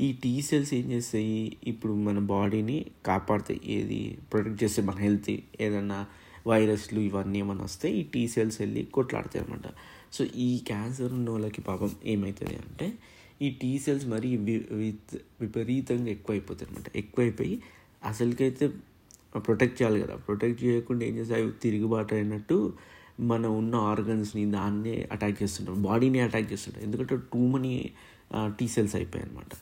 ఈ 0.00 0.12
టీ 0.12 0.42
సెల్స్ 0.42 0.74
ఏం 0.74 0.92
చేస్తాయి? 0.92 1.56
ఇప్పుడు 1.64 1.92
మన 1.92 2.18
బాడీని 2.18 2.86
కాపాడుతాయి 3.06 3.60
ఏది? 3.64 4.18
ప్రొటెక్ట్ 4.32 4.64
చేస్తే 4.64 4.82
మన 4.82 4.94
హెల్త్ 4.94 5.36
ఏదన్నా 5.60 6.06
వైరస్లు 6.46 7.00
ఇవన్నీ 7.00 7.38
ఏమైనా 7.38 7.64
వస్తే 7.64 7.90
ఈ 7.90 8.02
టీ 8.02 8.28
సెల్స్ 8.28 8.60
వెళ్ళి 8.60 8.84
కొట్లాడతాయి 8.84 9.44
అనమాట 9.44 9.62
సో 10.12 10.24
ఈ 10.24 10.58
క్యాన్సర్ 10.58 11.12
ఉన్న 11.12 11.30
వాళ్ళకి 11.30 11.60
పాపం 11.60 11.90
ఏమవుతుంది 12.04 12.54
అంటే 12.54 12.92
ఈ 13.42 13.50
టీ 13.50 13.78
సెల్స్ 13.78 14.06
మరీ 14.06 14.36
వి- 14.36 14.74
విత్ 14.74 15.18
విపరీతంగా 15.40 16.08
ఎక్కువైపోతాయి 16.08 16.70
అనమాట 16.70 16.96
ఎక్కువైపోయి 16.96 17.62
అసలుకైతే 18.04 18.68
ప్రొటెక్ట్ 19.36 19.82
చేయాలి 19.82 20.02
కదా. 20.02 20.16
ప్రొటెక్ట్ 20.16 20.64
చేయకుండా 20.64 21.04
ఏం 21.04 21.16
చేస్తాయి? 21.16 21.42
అవి 21.42 21.52
తిరుగుబాటు 21.62 22.14
అయినట్టు 22.14 22.72
మన 23.20 23.46
ఉన్న 23.46 23.74
ఆర్గన్స్ని 23.74 24.50
దాన్నే 24.50 25.08
అటాక్ 25.12 25.42
చేస్తుంటారు 25.42 25.76
బాడీని 25.76 26.20
అటాక్ 26.20 26.52
చేస్తుంటారు 26.52 26.84
ఎందుకంటే 26.84 27.16
టూ 27.16 27.46
మనీ 27.46 27.90
టీ 28.46 28.68
సెల్స్ 28.68 28.96
అయిపోయాయి 28.96 29.30
అనమాట 29.30 29.52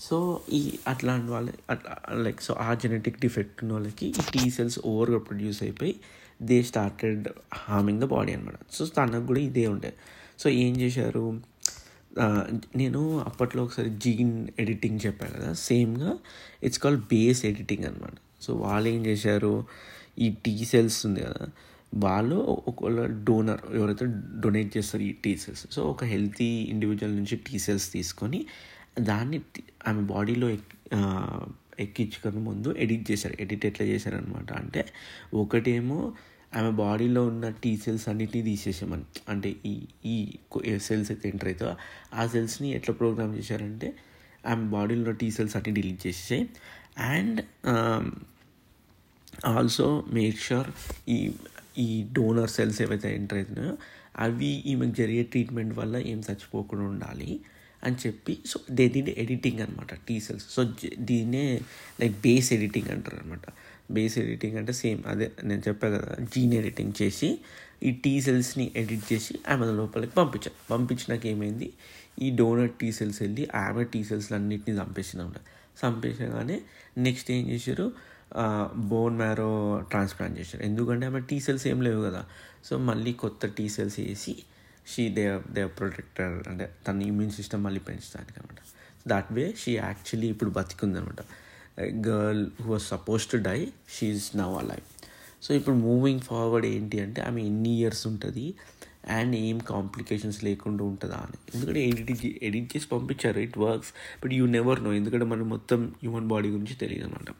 సో 0.00 0.40
ఈ 0.52 0.78
అట్లాంటి 0.88 1.32
వాళ్ళ 1.32 1.50
అట్లా 1.70 2.14
లైక్ 2.22 2.40
సో 2.40 2.54
ఆ 2.54 2.74
జెనెటిక్ 2.74 3.20
డిఫెక్ట్ 3.20 3.64
ఉన్న 3.64 3.72
వాళ్ళకి 3.72 4.06
ఈ 4.06 4.12
టీ 4.12 4.50
సెల్స్ 4.50 4.78
ఓవర్గా 4.86 5.18
ప్రొడ్యూస్ 5.18 5.62
అయిపోయి 5.62 5.96
they 6.42 6.62
started 6.62 7.28
harming 7.54 8.00
the 8.00 8.04
body 8.04 8.32
అనమాట 8.32 8.54
సో 8.72 8.86
తనకు 8.86 9.26
కూడా 9.26 9.40
ఇదే 9.40 9.66
ఉండే. 9.66 9.94
సో 10.38 10.50
ఏం 10.50 10.76
చేశారు? 10.76 11.40
నేను 12.76 13.20
అప్పట్లో 13.20 13.64
ఒకసారి 13.64 13.90
జీన్ 13.90 14.48
ఎడిటింగ్ 14.58 15.00
చెప్పాను 15.06 15.32
కదా. 15.32 15.52
సేమ్గా 15.52 16.18
ఇట్స్ 16.62 16.78
కాల్డ్ 16.78 17.04
బేస్ 17.04 17.44
ఎడిటింగ్ 17.44 17.84
అనమాట 17.84 18.12
సో 18.40 18.54
వాళ్ళు 18.54 18.88
ఏం 18.88 19.06
చేశారు? 19.06 19.64
ఈ 20.18 20.30
టీ 20.30 20.64
సెల్స్ 20.64 21.06
ఉంది 21.06 21.20
కదా 21.20 21.46
వాళ్ళు 21.92 22.36
ఒకవేళ 22.66 23.06
డోనర్ 23.24 23.74
ఎవరైతే 23.74 24.04
డొనేట్ 24.40 24.76
చేస్తారు 24.76 25.02
ఈ 25.02 25.12
టీ 25.24 25.36
సెల్స్ 25.36 25.66
సో 25.70 25.82
ఒక 25.90 26.04
హెల్తీ 26.04 26.48
ఇండివిజువల్ 26.68 27.16
నుంచి 27.16 27.36
టీ 27.46 27.58
సెల్స్ 27.58 27.92
తీసుకొని 27.92 28.40
దాన్ని 29.00 29.38
ఆమె 29.86 30.02
బాడీలో 30.04 30.48
ఎక్- 30.48 30.74
ఎక్కించుకొని 31.80 32.40
ముందు 32.40 32.74
ఎడిట్ 32.78 33.10
చేశారు. 33.10 33.36
ఎడిట్ 33.40 33.66
ఎట్లా 33.66 33.86
చేశారనమాట 33.86 34.52
అంటే 34.52 34.82
ఒకటేమో 35.34 35.98
ఆమె 36.56 36.70
బాడీలో 36.74 37.26
ఉన్న 37.26 37.48
టీ 37.62 37.76
సెల్స్ 37.76 38.08
అన్నిటినీ 38.08 38.42
తీసేసామని 38.42 39.04
అంటే 39.28 39.56
ఈ 39.64 39.74
ఈ 40.04 40.14
సెల్స్ 40.78 41.10
అయితే 41.10 41.28
ఎంటర్ 41.28 41.48
అవుతుందో 41.48 41.74
ఆ 42.14 42.26
సెల్స్ని 42.26 42.70
ఎట్లా 42.70 42.94
ప్రోగ్రామ్ 42.94 43.36
చేశారంటే 43.36 43.88
ఆమె 44.46 44.64
బాడీలో 44.68 45.02
ఉన్న 45.02 45.16
టీ 45.16 45.30
సెల్స్ 45.30 45.56
అన్ని 45.56 45.72
డిలీట్ 45.72 46.06
చేసేసాయి. 46.06 46.44
అండ్ 47.12 47.40
ఆల్సో 49.46 49.86
మేక్ 50.12 50.38
షూర్ 50.38 50.70
ఈ 51.08 51.18
ఈ 51.78 52.06
డోనర్ 52.12 52.50
సెల్స్ 52.50 52.82
ఏవైతే 52.82 53.14
ఎంటర్ 53.14 53.38
అవుతున్నాయో 53.38 53.74
అవి 54.16 54.46
ఈమెకు 54.46 54.92
జరిగే 54.92 55.22
ట్రీట్మెంట్ 55.22 55.74
వల్ల 55.78 55.96
ఏం 55.96 56.18
చచ్చిపోకుండా 56.18 56.84
ఉండాలి 56.84 57.40
అని 57.84 57.96
చెప్పి 58.06 58.38
సో 58.46 58.60
దే 58.70 58.88
దీని 58.88 59.14
ఎడిటింగ్ 59.18 59.60
అనమాట 59.60 59.94
టీ 60.06 60.20
సెల్స్ 60.20 60.46
సో 60.50 60.62
దీన్నే 60.98 61.60
లైక్ 62.00 62.16
బేస్ 62.22 62.52
ఎడిటింగ్ 62.52 62.88
అంటారు 62.88 63.16
అనమాట 63.16 63.46
బేస్ 63.92 64.18
ఎడిటింగ్ 64.18 64.56
అంటే 64.56 64.72
సేమ్ 64.72 65.02
అదే 65.06 65.26
నేను 65.44 65.62
చెప్పా 65.68 65.88
కదా 65.88 66.24
జీన్ 66.34 66.54
ఎడిటింగ్ 66.54 66.92
చేసి 67.02 67.38
ఈ 67.82 67.90
టీ 68.04 68.20
సెల్స్ని 68.20 68.72
ఎడిట్ 68.76 69.12
చేసి 69.12 69.34
ఆమె 69.48 69.66
లోపలికి 69.72 70.12
పంపించాను 70.12 70.56
పంపించినాక 70.70 71.26
ఏమైంది? 71.26 71.72
ఈ 72.22 72.30
డోనర్ 72.30 72.70
టీ 72.80 72.92
సెల్స్ 72.92 73.22
వెళ్ళి 73.22 73.48
ఆమె 73.54 73.84
టీ 73.84 74.04
సెల్స్ 74.04 74.32
అన్నింటినీ 74.32 74.78
చంపేసిన 74.78 75.20
చంపేసగానే 75.82 76.56
నెక్స్ట్ 76.98 77.30
ఏం 77.30 77.44
చేశారు? 77.50 77.86
బోన్ 78.76 79.16
మ్యారో 79.16 79.50
ట్రాన్స్ప్లాంట్ 79.90 80.38
చేశారు 80.38 80.62
ఎందుకంటే 80.62 81.06
ఆమె 81.06 81.20
టీ 81.20 81.40
సెల్స్ 81.40 81.66
ఏం 81.66 81.82
లేవు 81.82 82.02
కదా. 82.04 82.26
సో 82.64 82.78
మళ్ళీ 82.78 83.12
కొత్త 83.12 83.46
టీ 83.46 83.68
సెల్స్ 83.68 84.00
వేసి 84.00 84.34
షీ 84.86 85.08
దే 85.08 85.40
దే 85.52 85.66
ప్రొటెక్టర్ 85.66 86.48
అంటే 86.48 86.72
తన 86.88 87.02
ఇమ్యూన్ 87.02 87.30
సిస్టమ్ 87.30 87.64
మళ్ళీ 87.64 87.80
పెంచడానికి 87.80 88.40
అనమాట 88.40 88.60
దాట్ 89.08 89.32
వే 89.32 89.54
షీ 89.58 89.72
యాక్చువల్లీ 89.76 90.28
ఇప్పుడు 90.28 90.50
బతికుంది 90.50 90.98
అనమాట 90.98 91.22
girl 92.08 92.46
who 92.62 92.70
was 92.72 92.82
suppose 92.82 93.26
to 93.26 93.36
die 93.36 93.68
she 93.88 94.06
is 94.06 94.36
now 94.36 94.54
alive 94.58 94.86
so 95.42 95.54
ఇప్పుడు 95.54 95.76
మూవింగ్ 95.76 96.20
ఫార్వర్డ్ 96.20 96.66
ఏంటి 96.66 97.00
అంటే 97.00 97.22
ఆమె 97.22 97.42
ఎన్ని 97.42 97.78
ఇయర్స్ 97.78 98.06
ఉంటుంది 98.06 98.54
అండ్ 99.08 99.36
ఏం 99.36 99.58
కాంప్లికేషన్స్ 99.58 100.44
లేకుండా 100.44 100.84
ఉంటుందా 100.84 101.14
అని. 101.14 101.38
ఎందుకంటే 101.54 101.88
ఎడిట్ 101.88 102.10
ఎడిట్ 102.42 102.76
చేసి 102.76 102.88
పంపించారు 102.88 103.38
it 103.38 103.58
works 103.58 103.92
but 104.24 104.32
you 104.32 104.46
never 104.46 104.84
know 104.84 104.92
ఎందుకంటే 104.92 105.24
మనం 105.24 105.48
మొత్తం 105.48 105.94
హ్యూమన్ 106.02 106.28
బాడీ 106.28 106.48
గురించి 106.48 106.74
తెలియదు 106.74 107.04
అనమాట 107.04 107.30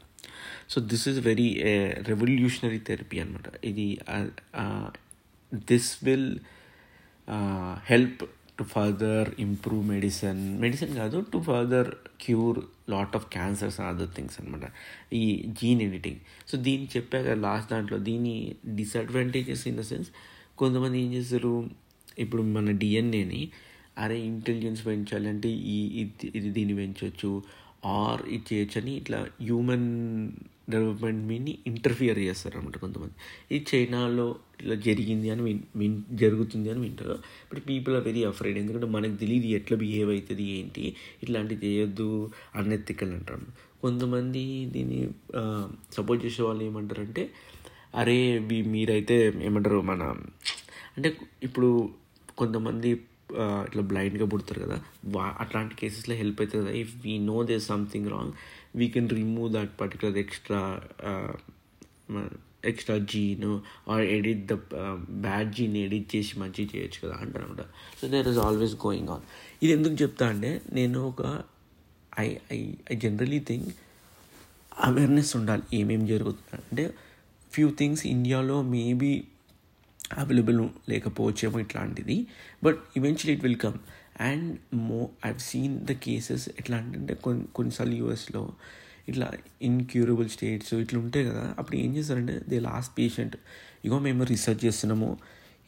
so 0.68 0.80
this 0.92 1.06
is 1.08 1.20
very 1.20 1.48
revolutionary 2.08 2.80
therapy 2.86 3.18
అనమాట 3.20 3.48
ఇది 3.64 3.88
this 5.70 5.92
will 6.04 6.30
help 7.84 8.22
to 8.58 8.64
further 8.64 9.28
improve 9.38 9.82
medicine 9.88 10.42
medicine 10.58 10.92
కాదు 10.96 11.18
to 11.32 11.38
further 11.38 11.90
cure 12.20 12.58
lot 12.90 13.14
of 13.16 13.26
cancers 13.32 13.76
and 13.80 13.88
other 13.88 14.12
things 14.16 14.36
అనమాట 14.40 14.66
ఈ 15.12 15.24
జీన్ 15.60 15.80
ఎడిటింగ్ 15.82 16.20
సో 16.50 16.56
దీన్ని 16.58 16.88
చెప్పాక 16.96 17.34
లాస్ట్ 17.38 17.68
దాంట్లో 17.70 17.98
దీని 18.08 18.34
డిసడ్వాంటేజెస్ 18.76 19.64
ఇన్ 19.66 19.76
ద 19.76 19.84
సెన్స్ 19.84 20.10
కొంతమంది 20.58 20.98
ఏం 20.98 21.10
చేస్తారు 21.14 21.54
ఇప్పుడు 22.18 22.42
మన 22.52 22.70
డిఎన్ఏని 22.76 23.42
అరే 23.98 24.16
ఇంటెలిజెన్స్ 24.22 24.80
పెంచాలి 24.86 25.28
అంటే 25.28 25.50
ఈ 25.68 25.76
ఇది 25.94 26.26
ఇది 26.34 26.48
దీన్ని 26.50 26.74
పెంచవచ్చు 26.74 27.30
ఆర్ 27.94 28.22
ఇది 28.34 28.44
చేయొచ్చని 28.50 28.82
అని 28.82 28.92
ఇట్లా 29.00 29.18
హ్యూమన్ 29.46 29.88
డెవలప్మెంట్ 30.72 31.22
మీని 31.30 31.52
ఇంటర్ఫియర్ 31.70 32.18
చేస్తారు 32.18 32.56
అనమాట 32.58 32.76
కొంతమంది. 32.84 33.14
ఇది 33.54 33.64
చైనాలో 33.70 34.26
ఇట్లా 34.60 34.76
జరిగింది 34.86 35.28
అని 35.34 35.42
విన్ 35.80 35.98
జరుగుతుంది 36.22 36.68
అని 36.72 36.80
వింటారు. 36.86 37.16
But 37.50 37.60
people 37.68 37.94
are 37.98 38.04
very 38.08 38.22
afraid 38.30 38.58
ఎందుకంటే 38.62 38.88
మనకు 38.96 39.16
తెలియదు 39.22 39.48
ఎట్లా 39.58 39.76
బిహేవ్ 39.84 40.10
అవుతుంది 40.14 40.46
ఏంటి? 40.58 40.84
ఇట్లాంటివి 41.24 41.60
చేయొద్దు 41.66 42.08
అన్నెత్తికల్ 42.60 43.12
అంటారు 43.18 43.46
కొంతమంది 43.84 44.44
దీన్ని 44.74 45.00
సపోర్ట్ 45.96 46.22
చేసే 46.26 46.42
వాళ్ళు 46.42 46.64
ఏమంటారంటే 46.70 47.24
అరే 48.00 48.18
మీరైతే 48.74 49.16
ఏమంటారు 49.48 49.78
మన 49.90 50.02
అంటే 50.96 51.08
ఇప్పుడు 51.42 51.68
కొంతమంది 52.40 52.90
ఇట్లా 53.68 53.82
బ్లైండ్గా 53.82 54.26
పుడతారు 54.32 54.60
కదా. 54.60 54.76
వా 55.14 55.24
అట్లాంటి 55.42 55.74
కేసెస్లో 55.74 56.14
హెల్ప్ 56.14 56.40
అవుతుంది 56.40 56.62
కదా. 56.64 56.74
If 56.82 56.92
we 57.04 57.14
know 57.30 57.38
they 57.50 57.56
something 57.70 58.08
wrong 58.14 58.32
we 58.80 58.86
can 58.88 59.08
remove 59.20 59.48
that 59.52 59.72
particular 59.80 60.18
extra 60.24 60.62
extra 62.70 62.96
gene 63.12 63.44
or 63.88 64.04
edit 64.16 64.44
the 64.52 64.54
bad 65.26 65.50
gene 65.56 65.76
edit 65.76 66.08
చేసి 66.16 66.38
మంచి 66.38 66.62
చేయొచ్చు 66.72 66.98
కదా 67.04 67.16
అంటారు 67.22 67.44
అనమాట. 67.44 67.64
So 68.00 68.08
there 68.14 68.28
is 68.28 68.40
always 68.46 68.74
going 68.86 69.10
on 69.16 69.24
ఇది 69.62 69.72
ఎందుకు 69.72 69.96
చెప్తా 70.02 70.24
అంటే 70.28 70.50
నేను 70.72 71.00
ఒక 71.08 71.22
I 72.18 72.28
I 72.52 72.60
I 72.92 72.96
generally 73.04 73.40
think 73.50 73.68
awareness 74.88 75.32
ఉండాలి. 75.36 75.64
ఏమేమి 75.72 76.06
జరుగుతుంది 76.06 76.62
అంటే 76.70 76.84
ఫ్యూ 77.52 77.68
థింగ్స్ 77.78 78.06
ఇండియాలో 78.06 78.56
మేబీ 78.62 79.12
అవైలబుల్ 80.22 80.68
లేకపోవచ్చేమో 80.88 81.58
ఇట్లాంటిది. 81.60 82.26
But 82.64 82.78
eventually 82.96 83.32
it 83.32 83.42
will 83.42 83.56
come 83.56 83.78
and 84.20 84.58
మో 84.74 85.10
ఐవ్ 85.26 85.38
సీన్ 85.38 85.86
ద 85.86 85.92
కేసెస్ 85.92 86.48
ఎట్లా 86.48 86.76
అంటే 86.76 87.14
కొన్ని 87.14 87.44
కొన్నిసార్లు 87.54 87.94
యూఎస్లో 87.94 88.52
ఇట్లా 89.08 89.32
ఇన్క్యూరబుల్ 89.62 90.28
స్టేట్స్ 90.28 90.74
ఇట్లా 90.74 90.98
ఉంటాయి 91.00 91.24
కదా. 91.26 91.54
అప్పుడు 91.58 91.76
ఏం 91.76 91.96
చేస్తారంటే 91.96 92.42
దే 92.48 92.60
లాస్ట్ 92.60 92.98
పేషెంట్ 92.98 93.36
ఇగో 93.84 93.98
మేము 93.98 94.24
రీసెర్చ్ 94.24 94.64
చేస్తున్నాము. 94.64 95.18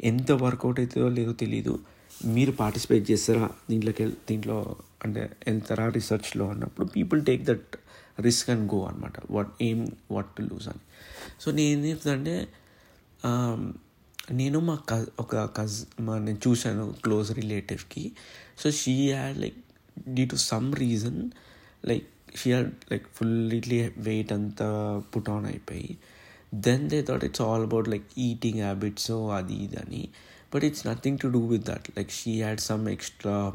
ఎంత 0.01 0.33
వర్కౌట్ 0.33 0.81
అవుతుందో 0.81 1.09
లేదో 1.09 1.33
తెలియదు 1.33 1.81
మీరు 2.24 2.53
పార్టిసిపేట్ 2.53 3.11
చేస్తారా? 3.11 3.51
దీంట్లోకి 3.70 4.07
దీంట్లో 4.07 4.77
అంటే 5.05 5.31
వెళ్తారా 5.46 5.88
రీసెర్చ్లో 5.88 6.48
అన్నప్పుడు 6.51 6.87
people 6.87 7.24
take 7.24 7.44
that 7.44 7.77
risk 8.20 8.51
and 8.51 8.74
go 8.74 8.85
అనమాట 8.85 9.12
వాట్ 9.31 9.51
ఏం 9.62 9.92
వాట్ 10.11 10.37
టు 10.37 10.42
లూజ్ 10.42 10.68
అని. 10.68 10.83
సో 11.40 11.51
నేను 11.51 11.81
చెప్తానంటే 11.87 12.48
um, 13.24 13.81
నేను 14.31 14.59
మా 14.59 14.79
క 14.91 15.07
ఒక 15.21 15.37
కజ్ 15.37 16.03
మా 16.03 16.19
నేను 16.19 16.38
చూశాను 16.49 16.95
close 17.05 17.33
రిలేటివ్కి. 17.33 18.12
So 18.59 18.71
she 18.71 19.12
had 19.12 19.38
like 19.38 19.57
due 20.09 20.27
to 20.27 20.37
some 20.37 20.75
reason 20.75 21.31
like 21.87 22.07
she 22.37 22.53
had 22.53 22.73
like 22.93 23.07
fully 23.14 23.61
weight 23.99 24.33
అంతా 24.33 25.03
పుట్ 25.17 25.31
ఆన్ 25.31 25.47
అయిపోయి. 25.47 25.99
Then 26.55 26.91
they 26.91 27.03
thought 27.03 27.25
it's 27.25 27.43
all 27.43 27.62
about 27.62 27.88
like 27.88 28.05
eating 28.19 28.61
habits 28.61 29.11
అది 29.11 29.55
ఇది 29.55 29.77
అని. 29.77 30.09
But 30.55 30.64
it's 30.64 30.87
nothing 30.87 31.19
to 31.19 31.29
do 31.29 31.47
with 31.47 31.64
that 31.64 31.99
like 31.99 32.11
she 32.11 32.43
had 32.43 32.61
some 32.61 32.88
extra 32.88 33.53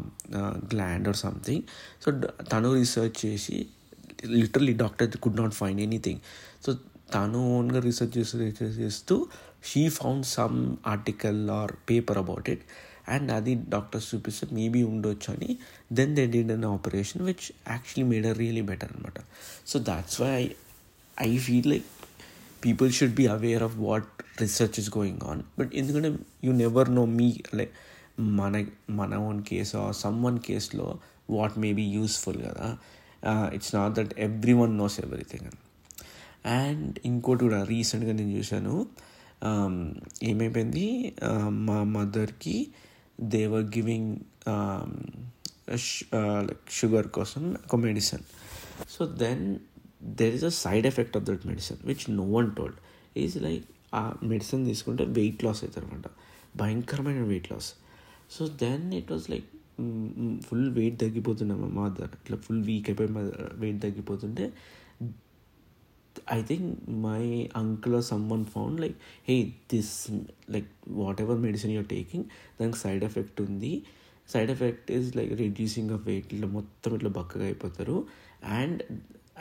gland 0.74 1.08
or 1.08 1.16
something 1.16 1.64
so 2.06 2.12
తను 2.52 2.74
research 2.74 3.26
చేసి 3.26 3.68
literally 4.26 4.74
doctor 4.74 5.18
could 5.18 5.38
not 5.38 5.54
find 5.54 5.82
anything 5.82 6.20
so 6.66 6.74
తను 7.14 7.58
ఓన్గా 7.58 7.80
research 7.80 8.18
చేస్తూ 8.18 8.40
research 8.40 8.80
చేస్తూ 8.80 9.28
she 9.65 9.89
found 9.89 10.26
some 10.26 10.58
article 10.88 11.49
or 11.49 11.71
paper 11.89 12.17
about 12.17 12.49
it 12.49 12.63
and 13.10 13.32
అది 13.32 13.54
doctors 13.69 14.15
చూపిస్తే 14.15 14.47
maybe 14.52 14.84
ఉండొచ్చు 14.84 15.34
అని. 15.34 15.58
Then 15.93 16.15
they 16.15 16.26
did 16.26 16.52
an 16.52 16.65
operation 16.65 17.21
which 17.21 17.45
actually 17.69 18.04
made 18.04 18.28
a 18.28 18.34
really 18.34 18.62
better 18.62 18.91
అనమాట 18.95 19.19
so 19.67 19.80
that's 19.80 20.21
why 20.21 20.30
I 20.30 20.47
I 21.21 21.38
feel 21.38 21.69
like 21.69 21.86
people 22.65 22.91
should 22.91 23.15
be 23.15 23.26
aware 23.28 23.63
of 23.63 23.76
what 23.78 24.08
research 24.41 24.80
is 24.80 24.89
going 24.97 25.19
on 25.23 25.41
but 25.60 25.71
ఎందుకంటే 25.76 26.10
you 26.43 26.54
never 26.54 26.95
know 26.95 27.06
మీ 27.06 27.28
like 27.56 27.73
మన 28.19 28.65
మన 28.89 29.15
own 29.15 29.43
case 29.43 29.91
some 29.91 30.23
one 30.23 30.39
కేసులో 30.39 30.88
what 31.30 31.58
may 31.58 31.73
be 31.73 31.84
useful 31.84 32.39
కదా. 32.43 32.78
It's 33.54 33.76
not 33.76 33.93
that 33.93 34.13
everyone 34.54 34.78
knows 34.78 34.99
everything 34.99 35.45
అని 35.45 35.60
and 36.60 36.99
ఇంకోటి 37.06 37.41
కూడా 37.45 37.63
రీసెంట్గా 37.63 38.13
నేను 38.13 38.32
చూశాను. 38.38 38.73
Um, 39.49 39.75
ఏమైపోయింది? 40.23 40.86
Um, 41.29 41.53
మా 41.67 41.77
మదర్కి 41.95 42.58
they were 43.34 43.65
giving 43.75 44.12
um, 44.53 44.91
like 46.47 46.69
sugar 46.77 47.08
uh, 47.08 47.13
కోసం 47.17 47.43
ఒక 47.65 47.79
medicine 47.86 48.23
so 48.89 49.06
then 49.23 49.43
there 50.19 50.36
is 50.38 50.45
a 50.51 50.53
side 50.63 50.86
effect 50.91 51.15
of 51.17 51.25
that 51.25 51.43
medicine 51.45 51.79
which 51.89 52.06
no 52.12 52.25
one 52.38 52.49
told 52.56 52.79
is 53.17 53.36
like 53.47 53.65
ఆ 53.93 54.03
మెడిసిన్ 54.23 54.63
తీసుకుంటే 54.65 55.03
వెయిట్ 55.19 55.43
లాస్ 55.43 55.62
అవుతారు 55.63 55.88
అనమాట 55.88 56.10
భయంకరమైన 56.62 57.25
weight 57.32 57.49
loss 57.51 57.69
so 58.29 58.45
then 58.63 58.86
it 58.99 59.12
was 59.12 59.27
like 59.29 59.49
full 60.47 60.67
weight 60.71 60.97
తగ్గిపోతుండే 60.99 61.56
మా 61.56 61.69
mother. 61.79 62.12
ఇట్లా 62.21 62.38
full 62.38 62.63
weak 62.63 62.88
అయిపోయి 62.89 63.10
weight 63.63 63.79
తగ్గిపోతుంటే 63.82 64.47
I 66.34 66.43
think 66.43 66.89
my 66.89 67.49
uncle 67.56 68.04
someone 68.30 68.45
found 68.45 68.82
like 68.82 68.95
hey 69.30 69.54
this 69.73 70.12
like 70.49 70.67
whatever 71.21 71.39
medicine 71.39 71.73
you're 71.73 71.86
taking 71.86 72.23
దానికి 72.62 72.78
side 72.78 73.04
effect 73.04 73.41
ఉంది. 73.41 73.84
Side 74.30 74.52
effect 74.52 74.91
is 74.91 75.15
like 75.15 75.34
reducing 75.34 75.91
of 75.91 76.08
weight 76.08 76.34
ఇట్లా 76.34 76.47
మొత్తం 76.47 76.95
ఇట్లా 76.95 77.10
బక్కగా 77.10 77.45
అయిపోతారు. 77.45 78.08
అండ్ 78.45 78.84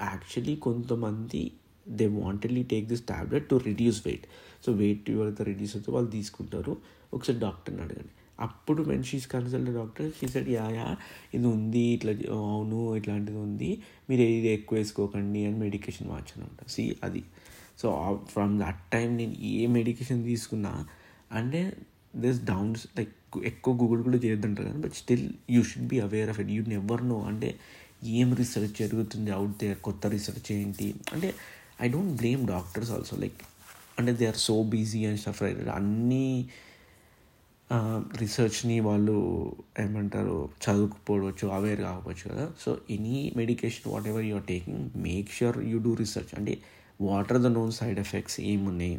యాక్చువల్లీ 0.00 0.56
కొంతమంది 0.56 1.52
they 1.88 2.06
wantedly 2.06 2.62
take 2.62 2.86
this 2.86 3.02
tablet 3.02 3.48
to 3.48 3.54
reduce 3.54 4.02
weight 4.06 4.26
so 4.66 4.72
weight 4.72 5.10
ఎవరైతే 5.10 5.44
reduce 5.44 5.76
అవుతుందో 5.76 5.96
వాళ్ళు 5.96 6.10
తీసుకుంటారు. 6.10 6.76
ఒకసారి 7.14 7.38
డాక్టర్ని 7.38 7.82
అడగండి. 7.82 8.12
అప్పుడు 8.38 8.82
when 8.82 9.04
she's 9.04 9.26
consult 9.26 9.70
doctor 9.70 10.12
she 10.12 10.26
said 10.26 10.48
yeah 10.48 10.70
yeah 10.70 10.96
ఇది 11.34 11.46
ఉంది 11.46 11.78
ఇట్లా 11.78 12.12
అవును 12.30 12.96
ఇట్లాంటిది 12.96 13.38
ఉంది. 13.38 13.82
మీరు 14.10 14.22
ఇది 14.22 14.48
ఎక్కువ 14.48 14.78
వేసుకోకండి 14.78 15.46
అని 15.46 15.58
మెడికేషన్ 15.58 16.08
మార్చాను 16.08 16.68
సి 16.68 16.96
అది. 17.04 17.22
సో 17.82 18.18
ఫ్రమ్ 18.32 18.60
దట్ 18.60 18.92
టైం 18.92 19.16
నేను 19.16 19.34
ఏ 19.40 19.66
మెడికేషన్ 19.66 20.24
తీసుకున్నా 20.24 20.86
అంటే 21.32 21.76
దిస్ 22.16 22.40
డౌన్స్ 22.42 22.86
లైక్ 22.98 23.14
ఎక్కువ 23.44 23.74
గూగుల్ 23.74 24.02
కూడా 24.02 24.16
చేయొద్దంటారు 24.16 24.68
కానీ 24.68 24.82
but 24.82 24.92
still 24.92 25.32
you 25.50 25.62
should 25.62 25.86
be 25.86 26.00
aware 26.00 26.30
of 26.30 26.40
it 26.40 26.48
you 26.48 26.62
never 26.66 27.08
know 27.08 27.20
అంటే 27.20 27.56
ఏం 28.04 28.34
రీసెర్చ్ 28.34 28.72
జరుగుతుంది 28.72 29.30
అవుట్ 29.30 29.52
దే 29.60 29.74
కొత్త 29.74 30.06
రీసెర్చ్ 30.06 30.52
ఏంటి? 30.52 30.94
అంటే 31.12 31.34
I 31.80 31.88
don't 31.88 32.16
blame 32.16 32.46
doctors 32.46 32.90
also 32.90 33.16
like 33.16 33.40
అంటే 33.98 34.12
they 34.12 34.26
are 34.26 34.36
so 34.36 34.62
busy 34.62 35.06
and 35.06 35.20
stuff 35.20 35.42
right 35.42 35.58
అన్నీ 35.68 36.50
రీసెర్చ్ని 38.20 38.80
వాళ్ళు 38.80 39.16
ఏమంటారు 39.78 40.48
చదువుకుపోవచ్చు 40.64 41.48
అవేర్ 41.48 41.80
కావచ్చు 41.80 42.24
కదా. 42.34 42.52
So 42.60 42.78
any 42.90 43.32
medication 43.36 43.92
whatever 44.06 44.24
you're 44.24 44.44
taking 44.44 44.90
make 44.96 45.28
sure 45.28 45.58
you 45.64 45.78
do 45.78 45.94
research 45.94 46.32
అంటే 46.38 46.58
what 47.00 47.32
are 47.32 47.42
the 47.42 47.46
known 47.46 47.72
side 47.72 47.98
effects 47.98 48.40
ఏమున్నాయి? 48.40 48.98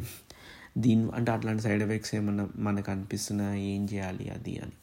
దీని 0.78 1.10
అంటే 1.10 1.30
అట్లాంటి 1.32 1.62
సైడ్ 1.62 1.82
ఎఫెక్ట్స్ 1.82 2.14
ఏమన్నా 2.14 2.48
మనకు 2.56 2.90
అనిపిస్తున్నా? 2.90 3.54
ఏం 3.54 3.88
చేయాలి? 3.92 4.30
అది 4.30 4.54
అని. 4.58 4.76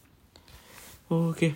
ఓకే 1.13 1.56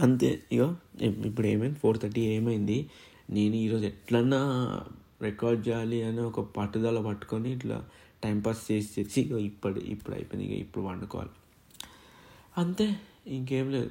అంతే. 0.00 0.42
ఇక 0.52 0.62
ఇప్పుడు 1.02 1.46
ఏమైంది? 1.46 1.78
ఫోర్ 1.78 1.98
థర్టీ 1.98 2.20
ఏమైంది? 2.20 2.90
నేను 3.30 3.54
ఈరోజు 3.54 3.86
ఎట్లన్నా 3.86 4.40
రికార్డ్ 5.22 5.68
చేయాలి 5.68 6.02
అని 6.02 6.20
ఒక 6.20 6.40
పట్టుదల 6.40 7.00
పట్టుకొని 7.00 7.52
ఇట్లా 7.52 7.84
టైంపాస్ 8.24 8.72
చేసి 8.72 9.04
తెచ్చి 9.04 9.44
ఇప్పుడు 9.44 9.80
ఇప్పుడు 9.80 10.14
అయిపోయింది 10.14 10.52
ఇక 10.52 10.60
ఇప్పుడు 10.60 10.84
వండుకోవాలి 10.84 11.30
అంతే 12.58 12.96
ఇంకేం 13.26 13.70
లేదు. 13.70 13.90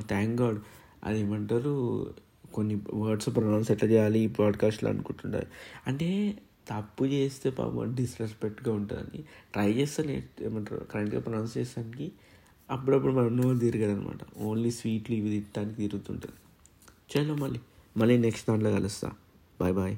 థ్యాంక్ 0.00 0.40
గాడ్ 0.40 0.60
అది 1.04 1.20
ఏమంటారు 1.20 2.14
కొన్ని 2.54 2.80
వర్డ్స్ 2.94 3.28
ప్రొనౌన్స్ 3.28 3.70
ఎట్లా 3.70 3.90
చేయాలి 3.90 4.20
ఈ 4.20 4.26
పాడ్కాస్ట్లో 4.26 4.90
అనుకుంటుండే 4.90 5.46
అంటే 5.86 6.38
తప్పు 6.68 7.04
చేస్తే 7.04 7.50
పాపం 7.50 7.94
డిస్రెస్పెక్ట్గా 7.94 8.74
ఉంటుందని 8.74 9.22
ట్రై 9.52 9.72
చేస్తాను 9.72 10.10
ఏమంటారు 10.42 10.84
కరెక్ట్గా 10.84 11.20
ప్రొనౌన్స్ 11.20 11.58
చేసానికి 11.58 12.12
అప్పుడప్పుడు 12.70 13.12
మనం 13.12 13.36
నోరు 13.36 13.58
తిరగదు 13.58 13.92
అనమాట 13.92 14.38
ఓన్లీ 14.38 14.70
స్వీట్లు 14.70 15.16
ఇవి 15.16 15.30
తిట్టడానికి 15.30 15.76
తిరుగుతుంటుంది. 15.76 16.34
చలో 17.12 17.34
మళ్ళీ 17.34 17.60
మళ్ళీ 17.96 18.18
నెక్స్ట్ 18.18 18.48
దాంట్లో 18.48 18.70
కలుస్తా. 18.70 19.12
Bye 19.60 19.74
bye 19.74 19.96